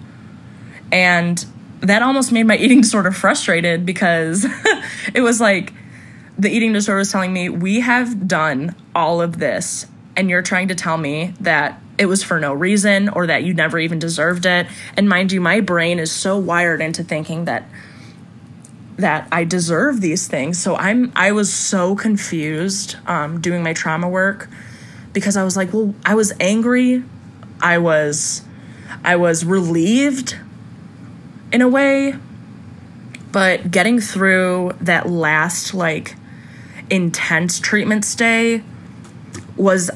And 0.92 1.44
that 1.82 2.02
almost 2.02 2.32
made 2.32 2.44
my 2.44 2.58
eating 2.58 2.82
disorder 2.82 3.12
frustrated 3.12 3.86
because 3.86 4.46
it 5.14 5.22
was 5.22 5.42
like 5.42 5.74
the 6.38 6.50
eating 6.50 6.74
disorder 6.74 7.00
was 7.00 7.12
telling 7.12 7.34
me, 7.34 7.50
we 7.50 7.82
have 7.82 8.28
done 8.28 8.76
all 8.96 9.22
of 9.22 9.38
this, 9.38 9.86
and 10.16 10.30
you're 10.30 10.42
trying 10.42 10.70
to 10.70 10.76
tell 10.76 10.98
me 10.98 11.34
that 11.42 11.80
it 11.98 12.08
was 12.08 12.24
for 12.24 12.40
no 12.40 12.54
reason 12.54 13.10
or 13.10 13.28
that 13.28 13.44
you 13.44 13.54
never 13.54 13.78
even 13.78 14.00
deserved 14.00 14.46
it. 14.46 14.68
And 14.98 15.08
mind 15.08 15.32
you, 15.32 15.42
my 15.42 15.60
brain 15.60 16.00
is 16.00 16.12
so 16.12 16.38
wired 16.38 16.82
into 16.82 17.04
thinking 17.04 17.46
that 17.46 17.66
that 18.98 19.28
I 19.32 19.44
deserve 19.44 20.02
these 20.02 20.28
things. 20.28 20.60
So 20.60 20.76
I'm 20.76 21.12
I 21.16 21.32
was 21.32 21.54
so 21.54 21.96
confused 21.96 22.96
um, 23.08 23.42
doing 23.42 23.64
my 23.64 23.74
trauma 23.74 24.10
work 24.10 24.50
because 25.14 25.38
I 25.38 25.44
was 25.44 25.58
like, 25.58 25.74
well, 25.74 25.94
I 26.06 26.16
was 26.16 26.34
angry, 26.40 27.04
I 27.62 27.78
was 27.78 28.44
I 29.04 29.16
was 29.16 29.46
relieved 29.46 30.38
in 31.52 31.62
a 31.62 31.68
way, 31.68 32.16
but 33.32 33.72
getting 33.72 34.00
through 34.00 34.74
that 34.82 35.10
last 35.10 35.74
like 35.74 36.16
intense 36.90 37.60
treatment 37.60 38.06
stay 38.06 38.64
was 39.56 39.90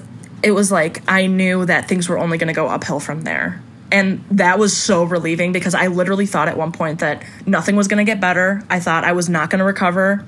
it 0.43 0.51
was 0.51 0.71
like 0.71 1.01
I 1.07 1.27
knew 1.27 1.65
that 1.65 1.87
things 1.87 2.07
were 2.07 2.17
only 2.17 2.37
going 2.37 2.47
to 2.47 2.53
go 2.53 2.67
uphill 2.67 2.99
from 2.99 3.21
there. 3.21 3.61
And 3.91 4.23
that 4.31 4.59
was 4.59 4.75
so 4.75 5.03
relieving 5.03 5.51
because 5.51 5.73
I 5.73 5.87
literally 5.87 6.25
thought 6.25 6.47
at 6.47 6.57
one 6.57 6.71
point 6.71 6.99
that 6.99 7.23
nothing 7.45 7.75
was 7.75 7.87
going 7.87 8.05
to 8.05 8.09
get 8.09 8.19
better. 8.19 8.61
I 8.69 8.79
thought 8.79 9.03
I 9.03 9.13
was 9.13 9.29
not 9.29 9.49
going 9.49 9.59
to 9.59 9.65
recover. 9.65 10.25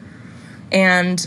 And 0.71 1.25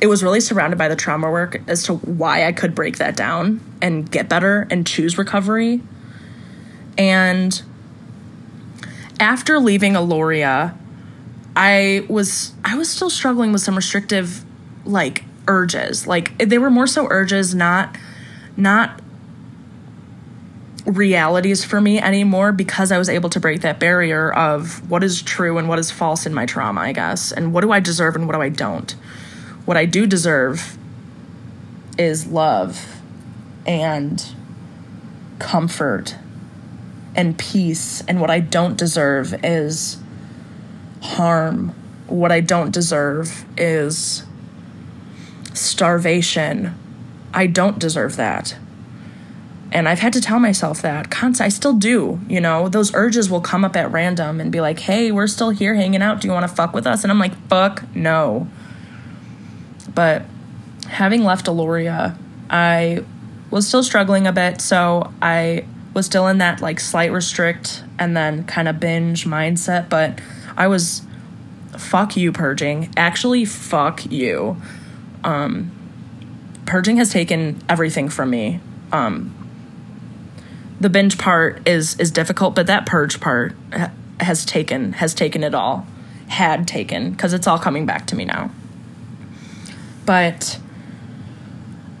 it 0.00 0.06
was 0.06 0.22
really 0.22 0.40
surrounded 0.40 0.78
by 0.78 0.88
the 0.88 0.96
trauma 0.96 1.30
work 1.30 1.60
as 1.68 1.84
to 1.84 1.94
why 1.94 2.46
I 2.46 2.52
could 2.52 2.74
break 2.74 2.98
that 2.98 3.16
down 3.16 3.60
and 3.82 4.10
get 4.10 4.28
better 4.28 4.66
and 4.70 4.86
choose 4.86 5.18
recovery. 5.18 5.82
And 6.96 7.62
after 9.20 9.58
leaving 9.58 9.92
Aloria, 9.92 10.76
I 11.54 12.06
was 12.08 12.52
I 12.64 12.76
was 12.76 12.88
still 12.88 13.10
struggling 13.10 13.52
with 13.52 13.60
some 13.60 13.76
restrictive 13.76 14.44
like 14.84 15.24
urges. 15.46 16.06
Like 16.06 16.36
they 16.38 16.58
were 16.58 16.70
more 16.70 16.86
so 16.86 17.06
urges, 17.10 17.54
not 17.54 17.96
not 18.56 19.01
realities 20.86 21.64
for 21.64 21.80
me 21.80 22.00
anymore 22.00 22.52
because 22.52 22.90
I 22.90 22.98
was 22.98 23.08
able 23.08 23.30
to 23.30 23.40
break 23.40 23.60
that 23.60 23.78
barrier 23.78 24.32
of 24.32 24.88
what 24.90 25.04
is 25.04 25.22
true 25.22 25.58
and 25.58 25.68
what 25.68 25.78
is 25.78 25.90
false 25.90 26.26
in 26.26 26.34
my 26.34 26.46
trauma, 26.46 26.80
I 26.80 26.92
guess. 26.92 27.32
And 27.32 27.52
what 27.52 27.60
do 27.60 27.72
I 27.72 27.80
deserve 27.80 28.16
and 28.16 28.26
what 28.26 28.34
do 28.34 28.42
I 28.42 28.48
don't? 28.48 28.90
What 29.64 29.76
I 29.76 29.84
do 29.84 30.06
deserve 30.06 30.76
is 31.98 32.26
love 32.26 33.00
and 33.64 34.24
comfort 35.38 36.16
and 37.14 37.38
peace. 37.38 38.02
And 38.02 38.20
what 38.20 38.30
I 38.30 38.40
don't 38.40 38.76
deserve 38.76 39.34
is 39.44 39.98
harm. 41.02 41.74
What 42.06 42.32
I 42.32 42.40
don't 42.40 42.72
deserve 42.72 43.44
is 43.56 44.24
starvation. 45.54 46.74
I 47.32 47.46
don't 47.46 47.78
deserve 47.78 48.16
that. 48.16 48.56
And 49.72 49.88
I've 49.88 50.00
had 50.00 50.12
to 50.12 50.20
tell 50.20 50.38
myself 50.38 50.82
that. 50.82 51.08
I 51.40 51.48
still 51.48 51.72
do. 51.72 52.20
You 52.28 52.40
know, 52.40 52.68
those 52.68 52.94
urges 52.94 53.30
will 53.30 53.40
come 53.40 53.64
up 53.64 53.74
at 53.74 53.90
random 53.90 54.38
and 54.38 54.52
be 54.52 54.60
like, 54.60 54.78
hey, 54.78 55.10
we're 55.10 55.26
still 55.26 55.48
here 55.48 55.74
hanging 55.74 56.02
out. 56.02 56.20
Do 56.20 56.28
you 56.28 56.32
want 56.34 56.46
to 56.46 56.54
fuck 56.54 56.74
with 56.74 56.86
us? 56.86 57.04
And 57.04 57.10
I'm 57.10 57.18
like, 57.18 57.34
fuck 57.48 57.82
no. 57.94 58.48
But 59.94 60.24
having 60.88 61.24
left 61.24 61.46
Aloria, 61.46 62.18
I 62.50 63.02
was 63.50 63.66
still 63.66 63.82
struggling 63.82 64.26
a 64.26 64.32
bit. 64.32 64.60
So 64.60 65.10
I 65.22 65.64
was 65.94 66.04
still 66.04 66.26
in 66.28 66.38
that 66.38 66.60
like 66.60 66.78
slight 66.78 67.10
restrict 67.10 67.82
and 67.98 68.14
then 68.14 68.44
kind 68.44 68.68
of 68.68 68.78
binge 68.78 69.24
mindset. 69.24 69.88
But 69.88 70.20
I 70.54 70.66
was, 70.66 71.02
fuck 71.78 72.14
you, 72.14 72.30
purging. 72.30 72.92
Actually, 72.94 73.46
fuck 73.46 74.04
you. 74.04 74.60
Um, 75.24 75.70
purging 76.66 76.98
has 76.98 77.10
taken 77.10 77.62
everything 77.70 78.10
from 78.10 78.28
me. 78.28 78.60
Um, 78.92 79.34
the 80.82 80.90
binge 80.90 81.16
part 81.16 81.66
is 81.66 81.98
is 82.00 82.10
difficult, 82.10 82.54
but 82.54 82.66
that 82.66 82.86
purge 82.86 83.20
part 83.20 83.54
has 84.20 84.44
taken 84.44 84.94
has 84.94 85.14
taken 85.14 85.44
it 85.44 85.54
all. 85.54 85.86
Had 86.26 86.66
taken 86.66 87.10
because 87.10 87.32
it's 87.34 87.46
all 87.46 87.58
coming 87.58 87.86
back 87.86 88.06
to 88.08 88.16
me 88.16 88.24
now. 88.24 88.50
But 90.06 90.58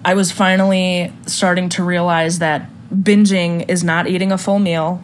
I 0.04 0.14
was 0.14 0.32
finally 0.32 1.12
starting 1.26 1.68
to 1.70 1.84
realize 1.84 2.38
that 2.40 2.68
binging 2.92 3.68
is 3.68 3.84
not 3.84 4.08
eating 4.08 4.32
a 4.32 4.38
full 4.38 4.58
meal. 4.58 5.02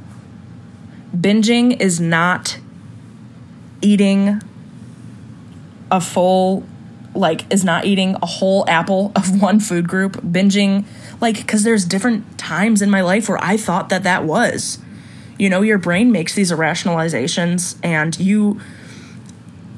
Binging 1.14 1.80
is 1.80 2.00
not 2.00 2.58
eating 3.80 4.42
a 5.90 6.00
full 6.00 6.64
like 7.14 7.50
is 7.52 7.64
not 7.64 7.84
eating 7.84 8.16
a 8.22 8.26
whole 8.26 8.64
apple 8.68 9.12
of 9.14 9.40
one 9.42 9.60
food 9.60 9.88
group 9.88 10.16
binging 10.22 10.84
like 11.20 11.36
because 11.36 11.64
there's 11.64 11.84
different 11.84 12.38
times 12.38 12.82
in 12.82 12.90
my 12.90 13.00
life 13.00 13.28
where 13.28 13.42
i 13.42 13.56
thought 13.56 13.88
that 13.88 14.02
that 14.02 14.24
was. 14.24 14.78
You 15.38 15.48
know 15.48 15.62
your 15.62 15.78
brain 15.78 16.10
makes 16.10 16.34
these 16.34 16.50
rationalizations 16.50 17.78
and 17.82 18.18
you 18.18 18.60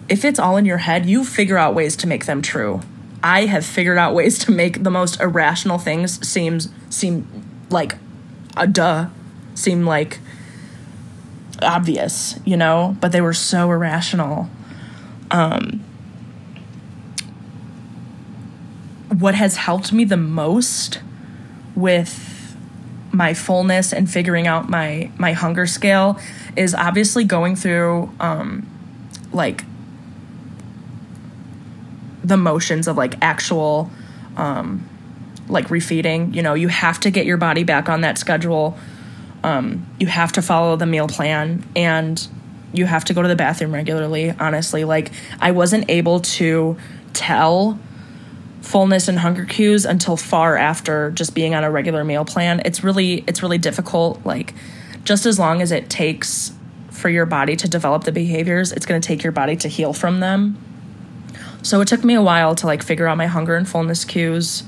if 0.08 0.24
it's 0.24 0.38
all 0.38 0.56
in 0.56 0.64
your 0.64 0.78
head 0.78 1.06
you 1.06 1.24
figure 1.24 1.58
out 1.58 1.74
ways 1.74 1.96
to 1.96 2.06
make 2.06 2.24
them 2.24 2.40
true. 2.40 2.80
I 3.22 3.44
have 3.44 3.66
figured 3.66 3.98
out 3.98 4.14
ways 4.14 4.38
to 4.40 4.50
make 4.50 4.82
the 4.82 4.90
most 4.90 5.20
irrational 5.20 5.78
things 5.78 6.26
seems 6.26 6.70
seem 6.88 7.26
like 7.68 7.96
a 8.56 8.66
duh 8.66 9.08
seem 9.54 9.84
like 9.84 10.18
obvious 11.60 12.38
you 12.46 12.56
know? 12.56 12.96
But 13.00 13.12
they 13.12 13.20
were 13.20 13.34
so 13.34 13.70
irrational. 13.70 14.48
Um 15.30 15.84
what 19.18 19.34
has 19.34 19.56
helped 19.56 19.92
me 19.92 20.04
the 20.04 20.16
most 20.16 21.00
with 21.80 22.56
my 23.12 23.34
fullness 23.34 23.92
and 23.92 24.10
figuring 24.10 24.46
out 24.46 24.68
my 24.68 25.10
my 25.18 25.32
hunger 25.32 25.66
scale 25.66 26.18
is 26.56 26.74
obviously 26.74 27.24
going 27.24 27.56
through 27.56 28.10
um 28.20 28.66
like 29.32 29.64
the 32.22 32.36
motions 32.36 32.86
of 32.86 32.96
like 32.96 33.14
actual 33.22 33.90
um 34.36 34.88
like 35.48 35.68
refeeding. 35.68 36.34
You 36.34 36.42
know 36.42 36.54
you 36.54 36.68
have 36.68 37.00
to 37.00 37.10
get 37.10 37.26
your 37.26 37.36
body 37.36 37.64
back 37.64 37.88
on 37.88 38.02
that 38.02 38.18
schedule. 38.18 38.78
Um 39.42 39.86
you 39.98 40.06
have 40.06 40.32
to 40.32 40.42
follow 40.42 40.76
the 40.76 40.86
meal 40.86 41.08
plan 41.08 41.64
and 41.74 42.26
you 42.72 42.86
have 42.86 43.04
to 43.06 43.14
go 43.14 43.22
to 43.22 43.28
the 43.28 43.36
bathroom 43.36 43.74
regularly 43.74 44.30
honestly. 44.38 44.84
Like 44.84 45.10
i 45.40 45.50
wasn't 45.50 45.90
able 45.90 46.20
to 46.20 46.76
tell 47.12 47.78
fullness 48.60 49.08
and 49.08 49.18
hunger 49.18 49.44
cues 49.44 49.84
until 49.84 50.16
far 50.16 50.56
after 50.56 51.10
just 51.12 51.34
being 51.34 51.54
on 51.54 51.64
a 51.64 51.70
regular 51.70 52.04
meal 52.04 52.24
plan. 52.24 52.60
It's 52.64 52.84
really 52.84 53.24
it's 53.26 53.42
really 53.42 53.58
difficult 53.58 54.24
like 54.24 54.54
just 55.04 55.26
as 55.26 55.38
long 55.38 55.62
as 55.62 55.72
it 55.72 55.88
takes 55.88 56.52
for 56.90 57.08
your 57.08 57.26
body 57.26 57.56
to 57.56 57.68
develop 57.68 58.04
the 58.04 58.12
behaviors, 58.12 58.72
it's 58.72 58.84
going 58.84 59.00
to 59.00 59.06
take 59.06 59.22
your 59.22 59.32
body 59.32 59.56
to 59.56 59.68
heal 59.68 59.92
from 59.92 60.20
them. 60.20 60.58
So 61.62 61.80
it 61.80 61.88
took 61.88 62.04
me 62.04 62.14
a 62.14 62.22
while 62.22 62.54
to 62.56 62.66
like 62.66 62.82
figure 62.82 63.06
out 63.06 63.16
my 63.16 63.26
hunger 63.26 63.54
and 63.54 63.68
fullness 63.68 64.04
cues 64.04 64.64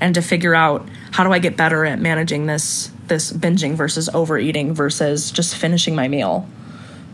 and 0.00 0.14
to 0.14 0.22
figure 0.22 0.54
out 0.54 0.88
how 1.12 1.24
do 1.24 1.32
I 1.32 1.38
get 1.38 1.56
better 1.56 1.84
at 1.84 2.00
managing 2.00 2.46
this 2.46 2.90
this 3.06 3.32
binging 3.32 3.74
versus 3.74 4.08
overeating 4.14 4.74
versus 4.74 5.30
just 5.30 5.56
finishing 5.56 5.94
my 5.94 6.08
meal. 6.08 6.48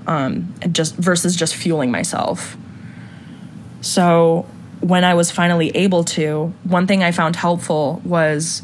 Um, 0.07 0.55
and 0.63 0.75
just 0.75 0.95
versus 0.97 1.37
just 1.37 1.55
fueling 1.55 1.91
myself. 1.91 2.57
So 3.81 4.47
when 4.81 5.05
I 5.05 5.15
was 5.15 5.31
finally 5.31 5.71
able 5.77 6.05
to, 6.05 6.53
one 6.65 6.87
thing 6.87 7.03
I 7.03 7.13
found 7.13 7.37
helpful 7.37 8.01
was 8.05 8.63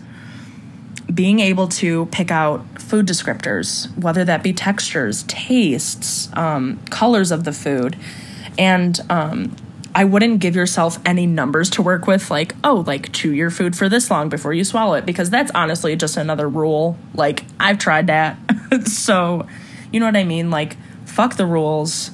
being 1.13 1.41
able 1.41 1.69
to 1.69 2.07
pick 2.07 2.31
out 2.31 2.81
food 2.81 3.07
descriptors, 3.07 3.97
whether 3.99 4.25
that 4.25 4.43
be 4.43 4.53
textures, 4.53 5.25
tastes, 5.25 6.29
um, 6.35 6.81
colors 6.91 7.31
of 7.31 7.45
the 7.45 7.53
food. 7.53 7.97
And 8.59 8.99
um, 9.11 9.55
I 9.95 10.05
wouldn't 10.05 10.41
give 10.41 10.57
yourself 10.57 10.99
any 11.05 11.27
numbers 11.27 11.71
to 11.71 11.83
work 11.83 12.07
with, 12.07 12.31
like, 12.31 12.55
oh, 12.65 12.85
like 12.87 13.13
chew 13.13 13.33
your 13.33 13.51
food 13.51 13.77
for 13.77 13.89
this 13.89 14.11
long 14.11 14.29
before 14.29 14.53
you 14.53 14.65
swallow 14.65 14.95
it, 14.95 15.07
because 15.07 15.31
that's 15.31 15.51
honestly 15.55 15.97
just 15.97 16.17
another 16.17 16.49
rule. 16.49 16.99
Like, 17.15 17.45
I've 17.61 17.79
tried 17.79 18.07
that. 18.09 18.39
so, 18.87 19.47
you 19.93 20.01
know 20.01 20.07
what 20.07 20.17
I 20.17 20.25
mean? 20.25 20.51
Like, 20.51 20.77
fuck 21.05 21.37
the 21.37 21.47
rules. 21.47 22.11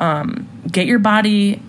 Um, 0.00 0.48
get 0.70 0.86
your 0.86 0.98
body 0.98 1.62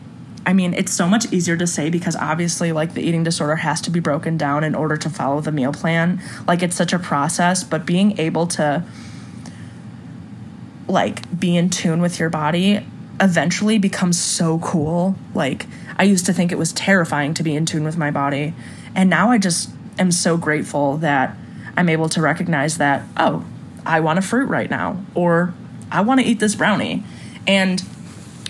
I 0.46 0.54
mean, 0.54 0.74
it's 0.74 0.92
so 0.92 1.08
much 1.08 1.32
easier 1.32 1.58
to 1.58 1.68
say 1.68 1.90
because 1.90 2.16
obviously, 2.16 2.72
like, 2.72 2.94
the 2.94 3.02
eating 3.02 3.24
disorder 3.24 3.58
has 3.58 3.82
to 3.82 3.92
be 3.92 4.00
broken 4.00 4.38
down 4.38 4.64
in 4.64 4.74
order 4.74 4.98
to 4.98 5.10
follow 5.10 5.42
the 5.42 5.52
meal 5.52 5.74
plan. 5.74 6.22
Like, 6.48 6.64
it's 6.64 6.76
such 6.76 6.94
a 6.94 7.00
process, 7.00 7.64
but 7.64 7.86
being 7.86 8.18
able 8.18 8.48
to, 8.48 8.84
like, 10.88 11.40
be 11.40 11.56
in 11.56 11.70
tune 11.70 12.02
with 12.02 12.20
your 12.20 12.30
body 12.30 12.86
eventually 13.22 13.78
becomes 13.78 14.18
so 14.18 14.60
cool. 14.60 15.16
Like, 15.36 15.68
I 15.98 16.04
used 16.04 16.26
to 16.28 16.34
think 16.34 16.52
it 16.52 16.58
was 16.58 16.72
terrifying 16.72 17.34
to 17.36 17.44
be 17.44 17.56
in 17.56 17.66
tune 17.66 17.84
with 17.84 17.98
my 17.98 18.10
body. 18.10 18.54
And 18.96 19.10
now 19.10 19.32
I 19.32 19.38
just 19.38 19.70
am 20.00 20.12
so 20.12 20.38
grateful 20.38 20.98
that 20.98 21.36
I'm 21.78 21.90
able 21.90 22.10
to 22.10 22.22
recognize 22.22 22.78
that, 22.78 23.04
oh, 23.18 23.46
I 23.86 24.00
want 24.00 24.20
a 24.20 24.22
fruit 24.22 24.48
right 24.48 24.70
now. 24.70 25.04
Or 25.14 25.54
I 25.92 26.02
want 26.02 26.22
to 26.22 26.26
eat 26.26 26.40
this 26.40 26.56
brownie. 26.56 27.04
And 27.46 27.82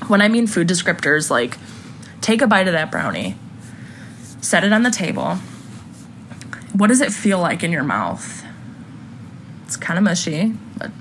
when 0.07 0.21
I 0.21 0.27
mean 0.27 0.47
food 0.47 0.67
descriptors, 0.67 1.29
like 1.29 1.57
take 2.29 2.43
a 2.43 2.47
bite 2.47 2.67
of 2.67 2.73
that 2.73 2.91
brownie, 2.91 3.35
set 4.39 4.63
it 4.63 4.71
on 4.71 4.83
the 4.83 4.91
table. 4.91 5.33
What 6.73 6.87
does 6.87 7.01
it 7.01 7.11
feel 7.11 7.39
like 7.39 7.63
in 7.63 7.71
your 7.71 7.83
mouth? 7.83 8.45
It's 9.65 9.75
kind 9.75 9.97
of 9.97 10.03
mushy, 10.03 10.53
but 10.77 10.91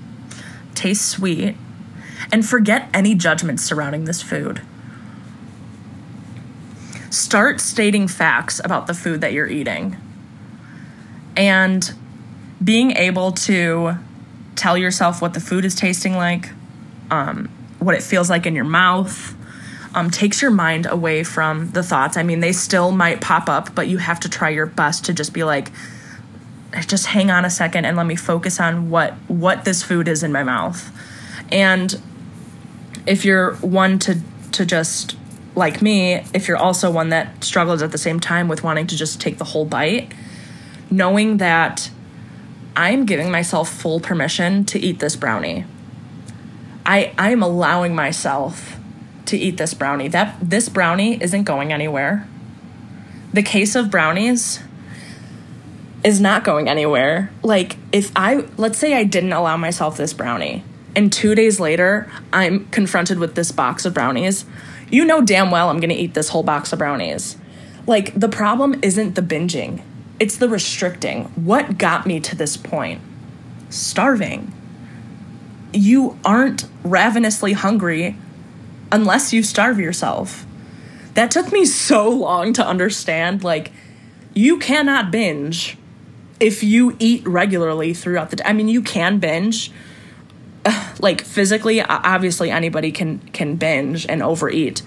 tastes 0.73 1.05
sweet. 1.05 1.55
And 2.31 2.43
forget 2.43 2.89
any 2.95 3.13
judgments 3.13 3.63
surrounding 3.63 4.05
this 4.05 4.23
food. 4.23 4.63
Start 7.11 7.61
stating 7.61 8.07
facts 8.07 8.59
about 8.63 8.87
the 8.87 8.95
food 8.95 9.21
that 9.21 9.31
you're 9.31 9.47
eating. 9.47 9.97
And 11.37 11.93
being 12.63 12.91
able 12.97 13.33
to 13.33 13.97
tell 14.55 14.75
yourself 14.75 15.21
what 15.21 15.35
the 15.35 15.39
food 15.39 15.63
is 15.63 15.75
tasting 15.75 16.15
like, 16.15 16.49
um, 17.11 17.49
what 17.77 17.93
it 17.93 18.01
feels 18.01 18.31
like 18.31 18.47
in 18.47 18.55
your 18.55 18.65
mouth, 18.65 19.35
um, 19.95 20.09
takes 20.09 20.41
your 20.41 20.51
mind 20.51 20.85
away 20.85 21.23
from 21.23 21.71
the 21.71 21.83
thoughts. 21.83 22.17
I 22.17 22.23
mean, 22.23 22.39
they 22.39 22.51
still 22.51 22.91
might 22.91 23.21
pop 23.21 23.49
up, 23.49 23.73
but 23.75 23.87
you 23.87 23.97
have 23.97 24.19
to 24.21 24.29
try 24.29 24.49
your 24.49 24.65
best 24.65 25.05
to 25.05 25.13
just 25.13 25.33
be 25.33 25.43
like, 25.43 25.71
just 26.87 27.07
hang 27.07 27.31
on 27.31 27.45
a 27.45 27.49
second 27.49 27.85
and 27.85 27.97
let 27.97 28.05
me 28.05 28.15
focus 28.15 28.59
on 28.59 28.89
what 28.89 29.13
what 29.27 29.65
this 29.65 29.81
food 29.81 30.07
is 30.07 30.21
in 30.21 30.31
my 30.31 30.43
mouth. 30.43 30.91
And 31.51 31.99
if 33.07 33.25
you're 33.25 33.55
one 33.55 33.97
to 33.99 34.19
to 34.51 34.65
just 34.65 35.17
like 35.55 35.81
me, 35.81 36.23
if 36.33 36.47
you're 36.47 36.57
also 36.57 36.91
one 36.91 37.09
that 37.09 37.43
struggles 37.43 37.81
at 37.81 37.91
the 37.91 37.97
same 37.97 38.19
time 38.19 38.47
with 38.47 38.63
wanting 38.63 38.87
to 38.87 38.95
just 38.95 39.19
take 39.19 39.37
the 39.39 39.45
whole 39.45 39.65
bite, 39.65 40.11
knowing 40.91 41.37
that 41.37 41.89
I'm 42.75 43.05
giving 43.05 43.31
myself 43.31 43.69
full 43.69 43.99
permission 43.99 44.63
to 44.65 44.79
eat 44.79 44.99
this 44.99 45.15
brownie. 45.15 45.65
I 46.85 47.13
I'm 47.17 47.41
allowing 47.41 47.95
myself 47.95 48.78
to 49.29 49.37
eat 49.37 49.57
this 49.57 49.73
brownie. 49.73 50.07
That 50.07 50.37
this 50.41 50.69
brownie 50.69 51.21
isn't 51.21 51.43
going 51.43 51.71
anywhere. 51.73 52.27
The 53.33 53.43
case 53.43 53.75
of 53.75 53.89
brownies 53.89 54.59
is 56.03 56.19
not 56.19 56.43
going 56.43 56.67
anywhere. 56.69 57.31
Like 57.43 57.77
if 57.91 58.11
I 58.15 58.45
let's 58.57 58.77
say 58.77 58.93
I 58.93 59.03
didn't 59.03 59.33
allow 59.33 59.57
myself 59.57 59.97
this 59.97 60.13
brownie 60.13 60.63
and 60.95 61.11
2 61.11 61.35
days 61.35 61.59
later 61.59 62.11
I'm 62.33 62.65
confronted 62.69 63.19
with 63.19 63.35
this 63.35 63.51
box 63.51 63.85
of 63.85 63.93
brownies, 63.93 64.45
you 64.89 65.05
know 65.05 65.21
damn 65.21 65.51
well 65.51 65.69
I'm 65.69 65.79
going 65.79 65.89
to 65.89 65.95
eat 65.95 66.13
this 66.13 66.29
whole 66.29 66.43
box 66.43 66.73
of 66.73 66.79
brownies. 66.79 67.37
Like 67.85 68.19
the 68.19 68.29
problem 68.29 68.79
isn't 68.81 69.15
the 69.15 69.21
binging. 69.21 69.83
It's 70.19 70.37
the 70.37 70.49
restricting. 70.49 71.25
What 71.35 71.77
got 71.77 72.05
me 72.05 72.19
to 72.21 72.35
this 72.35 72.57
point? 72.57 73.01
Starving. 73.69 74.51
You 75.71 76.17
aren't 76.25 76.65
ravenously 76.83 77.53
hungry 77.53 78.17
unless 78.91 79.33
you 79.33 79.43
starve 79.43 79.79
yourself. 79.79 80.45
That 81.13 81.31
took 81.31 81.51
me 81.51 81.65
so 81.65 82.09
long 82.09 82.53
to 82.53 82.65
understand. 82.65 83.43
Like, 83.43 83.71
you 84.33 84.57
cannot 84.57 85.11
binge 85.11 85.77
if 86.39 86.63
you 86.63 86.95
eat 86.99 87.27
regularly 87.27 87.93
throughout 87.93 88.29
the 88.29 88.37
day. 88.37 88.43
I 88.45 88.53
mean, 88.53 88.67
you 88.67 88.81
can 88.81 89.19
binge. 89.19 89.71
Like 91.01 91.21
physically, 91.21 91.81
obviously 91.81 92.51
anybody 92.51 92.91
can 92.91 93.19
can 93.31 93.55
binge 93.55 94.05
and 94.09 94.21
overeat. 94.21 94.81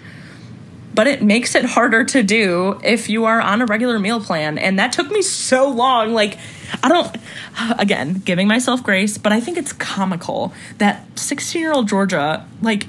But 0.94 1.06
it 1.06 1.22
makes 1.22 1.54
it 1.54 1.64
harder 1.64 2.04
to 2.04 2.22
do 2.22 2.78
if 2.84 3.08
you 3.08 3.24
are 3.24 3.40
on 3.40 3.62
a 3.62 3.64
regular 3.64 3.98
meal 3.98 4.20
plan 4.20 4.58
and 4.58 4.78
that 4.78 4.92
took 4.92 5.10
me 5.10 5.22
so 5.22 5.70
long 5.70 6.12
like 6.12 6.36
I 6.82 6.90
don't 6.90 7.16
again, 7.80 8.20
giving 8.26 8.46
myself 8.46 8.82
grace, 8.82 9.16
but 9.16 9.32
I 9.32 9.40
think 9.40 9.56
it's 9.56 9.72
comical 9.72 10.52
that 10.76 11.08
16-year-old 11.14 11.88
Georgia 11.88 12.46
like 12.60 12.86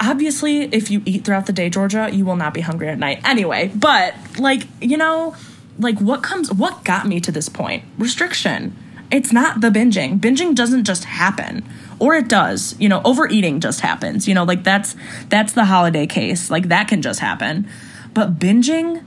obviously 0.00 0.62
if 0.62 0.90
you 0.90 1.02
eat 1.04 1.24
throughout 1.24 1.46
the 1.46 1.52
day 1.52 1.70
georgia 1.70 2.08
you 2.12 2.24
will 2.24 2.36
not 2.36 2.54
be 2.54 2.60
hungry 2.60 2.88
at 2.88 2.98
night. 2.98 3.20
Anyway 3.24 3.70
but 3.74 4.14
like 4.38 4.62
you 4.80 4.96
know 4.96 5.34
like 5.78 5.98
what 6.00 6.22
comes 6.22 6.52
what 6.52 6.84
got 6.84 7.06
me 7.06 7.20
to 7.20 7.32
this 7.32 7.48
point? 7.48 7.84
Restriction. 7.98 8.76
It's 9.10 9.32
not 9.32 9.60
the 9.60 9.68
binging. 9.68 10.18
Binging 10.18 10.54
doesn't 10.54 10.84
just 10.84 11.04
happen. 11.04 11.64
Or 11.98 12.14
it 12.14 12.28
does. 12.28 12.74
You 12.78 12.88
know 12.88 13.00
overeating 13.04 13.60
just 13.60 13.80
happens. 13.80 14.26
You 14.26 14.34
know 14.34 14.44
like 14.44 14.64
that's 14.64 14.96
that's 15.28 15.52
the 15.52 15.66
holiday 15.66 16.06
case. 16.06 16.50
Like 16.50 16.68
that 16.68 16.88
can 16.88 17.02
just 17.02 17.20
happen. 17.20 17.68
But 18.14 18.38
binging 18.38 19.04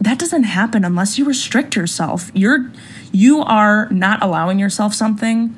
that 0.00 0.18
doesn't 0.18 0.44
happen 0.44 0.84
unless 0.84 1.18
you 1.18 1.24
restrict 1.24 1.76
yourself. 1.76 2.30
You're 2.34 2.70
you 3.12 3.42
are 3.42 3.88
not 3.90 4.22
allowing 4.22 4.58
yourself 4.58 4.94
something 4.94 5.54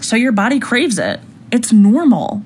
so 0.00 0.16
your 0.16 0.32
body 0.32 0.60
craves 0.60 0.98
it. 0.98 1.20
It's 1.50 1.72
normal 1.72 2.42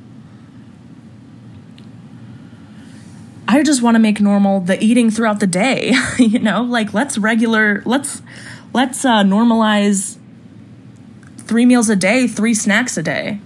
I 3.52 3.62
just 3.62 3.82
want 3.82 3.96
to 3.96 3.98
make 3.98 4.18
normal 4.18 4.60
the 4.60 4.82
eating 4.82 5.10
throughout 5.10 5.38
the 5.38 5.46
day. 5.46 5.92
you 6.18 6.38
know, 6.38 6.62
like 6.62 6.94
let's 6.94 7.18
regular 7.18 7.82
let's 7.84 8.22
let's 8.72 9.04
uh, 9.04 9.22
normalize 9.22 10.16
three 11.36 11.66
meals 11.66 11.90
a 11.90 11.96
day, 11.96 12.26
three 12.26 12.54
snacks 12.54 12.96
a 12.96 13.02
day. 13.02 13.40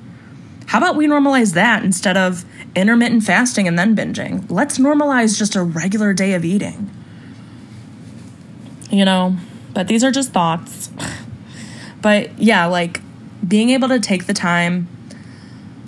How 0.66 0.78
about 0.78 0.94
we 0.94 1.08
normalize 1.08 1.54
that 1.54 1.82
instead 1.82 2.16
of 2.16 2.44
intermittent 2.76 3.24
fasting 3.24 3.66
and 3.66 3.76
then 3.76 3.96
binging? 3.96 4.48
Let's 4.48 4.78
normalize 4.78 5.36
just 5.36 5.56
a 5.56 5.62
regular 5.64 6.14
day 6.14 6.34
of 6.34 6.44
eating. 6.44 6.88
You 8.90 9.04
know, 9.04 9.36
but 9.74 9.88
these 9.88 10.04
are 10.04 10.12
just 10.12 10.32
thoughts. 10.32 10.88
but 12.00 12.38
yeah, 12.38 12.66
like 12.66 13.00
being 13.46 13.70
able 13.70 13.88
to 13.88 13.98
take 13.98 14.26
the 14.26 14.34
time, 14.34 14.86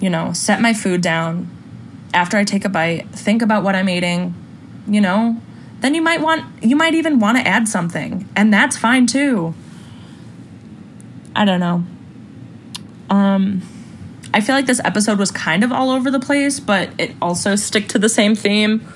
you 0.01 0.11
know, 0.11 0.33
set 0.33 0.61
my 0.61 0.75
food 0.75 1.03
down, 1.03 1.49
after 2.15 2.37
I 2.37 2.45
take 2.45 2.65
a 2.65 2.69
bite, 2.69 3.09
think 3.11 3.43
about 3.43 3.63
what 3.63 3.75
I'm 3.75 3.89
eating, 3.89 4.35
you 4.87 5.01
know, 5.01 5.41
then 5.81 5.95
you 5.95 6.03
might 6.03 6.21
want, 6.21 6.45
you 6.63 6.77
might 6.77 6.95
even 6.95 7.19
want 7.21 7.39
to 7.39 7.47
add 7.47 7.69
something, 7.69 8.29
and 8.35 8.53
that's 8.53 8.77
fine 8.77 9.07
too. 9.07 9.55
I 11.37 11.45
don't 11.45 11.61
know. 11.61 11.85
Um, 13.11 13.63
I 14.35 14.41
feel 14.41 14.55
like 14.55 14.67
this 14.67 14.81
episode 14.85 15.19
was 15.19 15.31
kind 15.31 15.65
of 15.65 15.73
all 15.73 15.91
over 15.91 16.11
the 16.11 16.21
place, 16.21 16.61
but 16.61 16.91
it 16.99 17.15
also 17.23 17.57
stick 17.57 17.89
to 17.89 17.99
the 17.99 18.09
same 18.09 18.35
theme. 18.35 18.87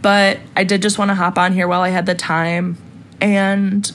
But 0.00 0.40
I 0.56 0.64
did 0.64 0.82
just 0.82 0.98
want 0.98 1.10
to 1.10 1.14
hop 1.14 1.38
on 1.38 1.52
here 1.52 1.68
while 1.68 1.82
I 1.82 1.90
had 1.90 2.06
the 2.06 2.14
time 2.14 2.76
and 3.20 3.90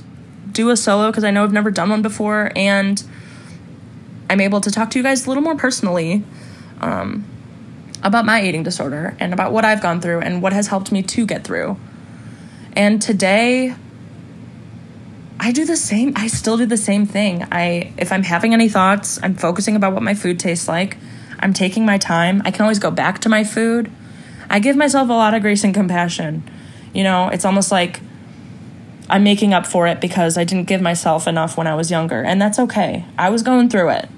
do 0.51 0.69
a 0.69 0.77
solo 0.77 1.11
because 1.11 1.25
I 1.25 1.31
know 1.31 1.43
I've 1.43 1.51
never 1.51 1.71
done 1.71 1.89
one 1.89 2.01
before, 2.01 2.51
and 2.55 3.03
I'm 4.29 4.39
able 4.39 4.61
to 4.61 4.71
talk 4.71 4.89
to 4.91 4.99
you 4.99 5.03
guys 5.03 5.25
a 5.25 5.29
little 5.29 5.43
more 5.43 5.55
personally. 5.55 6.23
Um, 6.79 7.25
about 8.03 8.25
my 8.25 8.43
eating 8.43 8.63
disorder 8.63 9.15
and 9.19 9.33
about 9.33 9.51
what 9.51 9.65
I've 9.65 9.81
gone 9.81 10.01
through 10.01 10.21
and 10.21 10.41
what 10.41 10.53
has 10.53 10.67
helped 10.67 10.91
me 10.91 11.03
to 11.03 11.25
get 11.25 11.43
through. 11.43 11.77
And 12.73 13.01
today 13.01 13.75
I 15.39 15.51
do 15.51 15.65
the 15.65 15.77
same 15.77 16.13
I 16.15 16.27
still 16.27 16.57
do 16.57 16.65
the 16.65 16.77
same 16.77 17.05
thing. 17.05 17.45
I 17.51 17.93
if 17.97 18.11
I'm 18.11 18.23
having 18.23 18.53
any 18.53 18.69
thoughts, 18.69 19.19
I'm 19.21 19.35
focusing 19.35 19.75
about 19.75 19.93
what 19.93 20.03
my 20.03 20.13
food 20.13 20.39
tastes 20.39 20.67
like. 20.67 20.97
I'm 21.39 21.53
taking 21.53 21.85
my 21.85 21.97
time. 21.97 22.41
I 22.45 22.51
can 22.51 22.63
always 22.63 22.79
go 22.79 22.91
back 22.91 23.19
to 23.19 23.29
my 23.29 23.43
food. 23.43 23.91
I 24.49 24.59
give 24.59 24.75
myself 24.75 25.09
a 25.09 25.13
lot 25.13 25.33
of 25.33 25.41
grace 25.41 25.63
and 25.63 25.73
compassion. 25.73 26.49
You 26.93 27.03
know, 27.03 27.29
it's 27.29 27.45
almost 27.45 27.71
like 27.71 28.01
I'm 29.09 29.23
making 29.23 29.53
up 29.53 29.65
for 29.65 29.87
it 29.87 30.01
because 30.01 30.37
I 30.37 30.43
didn't 30.43 30.65
give 30.65 30.81
myself 30.81 31.27
enough 31.27 31.57
when 31.57 31.67
I 31.67 31.75
was 31.75 31.91
younger, 31.91 32.21
and 32.21 32.41
that's 32.41 32.59
okay. 32.59 33.05
I 33.17 33.29
was 33.29 33.43
going 33.43 33.69
through 33.69 33.89
it. 33.89 34.09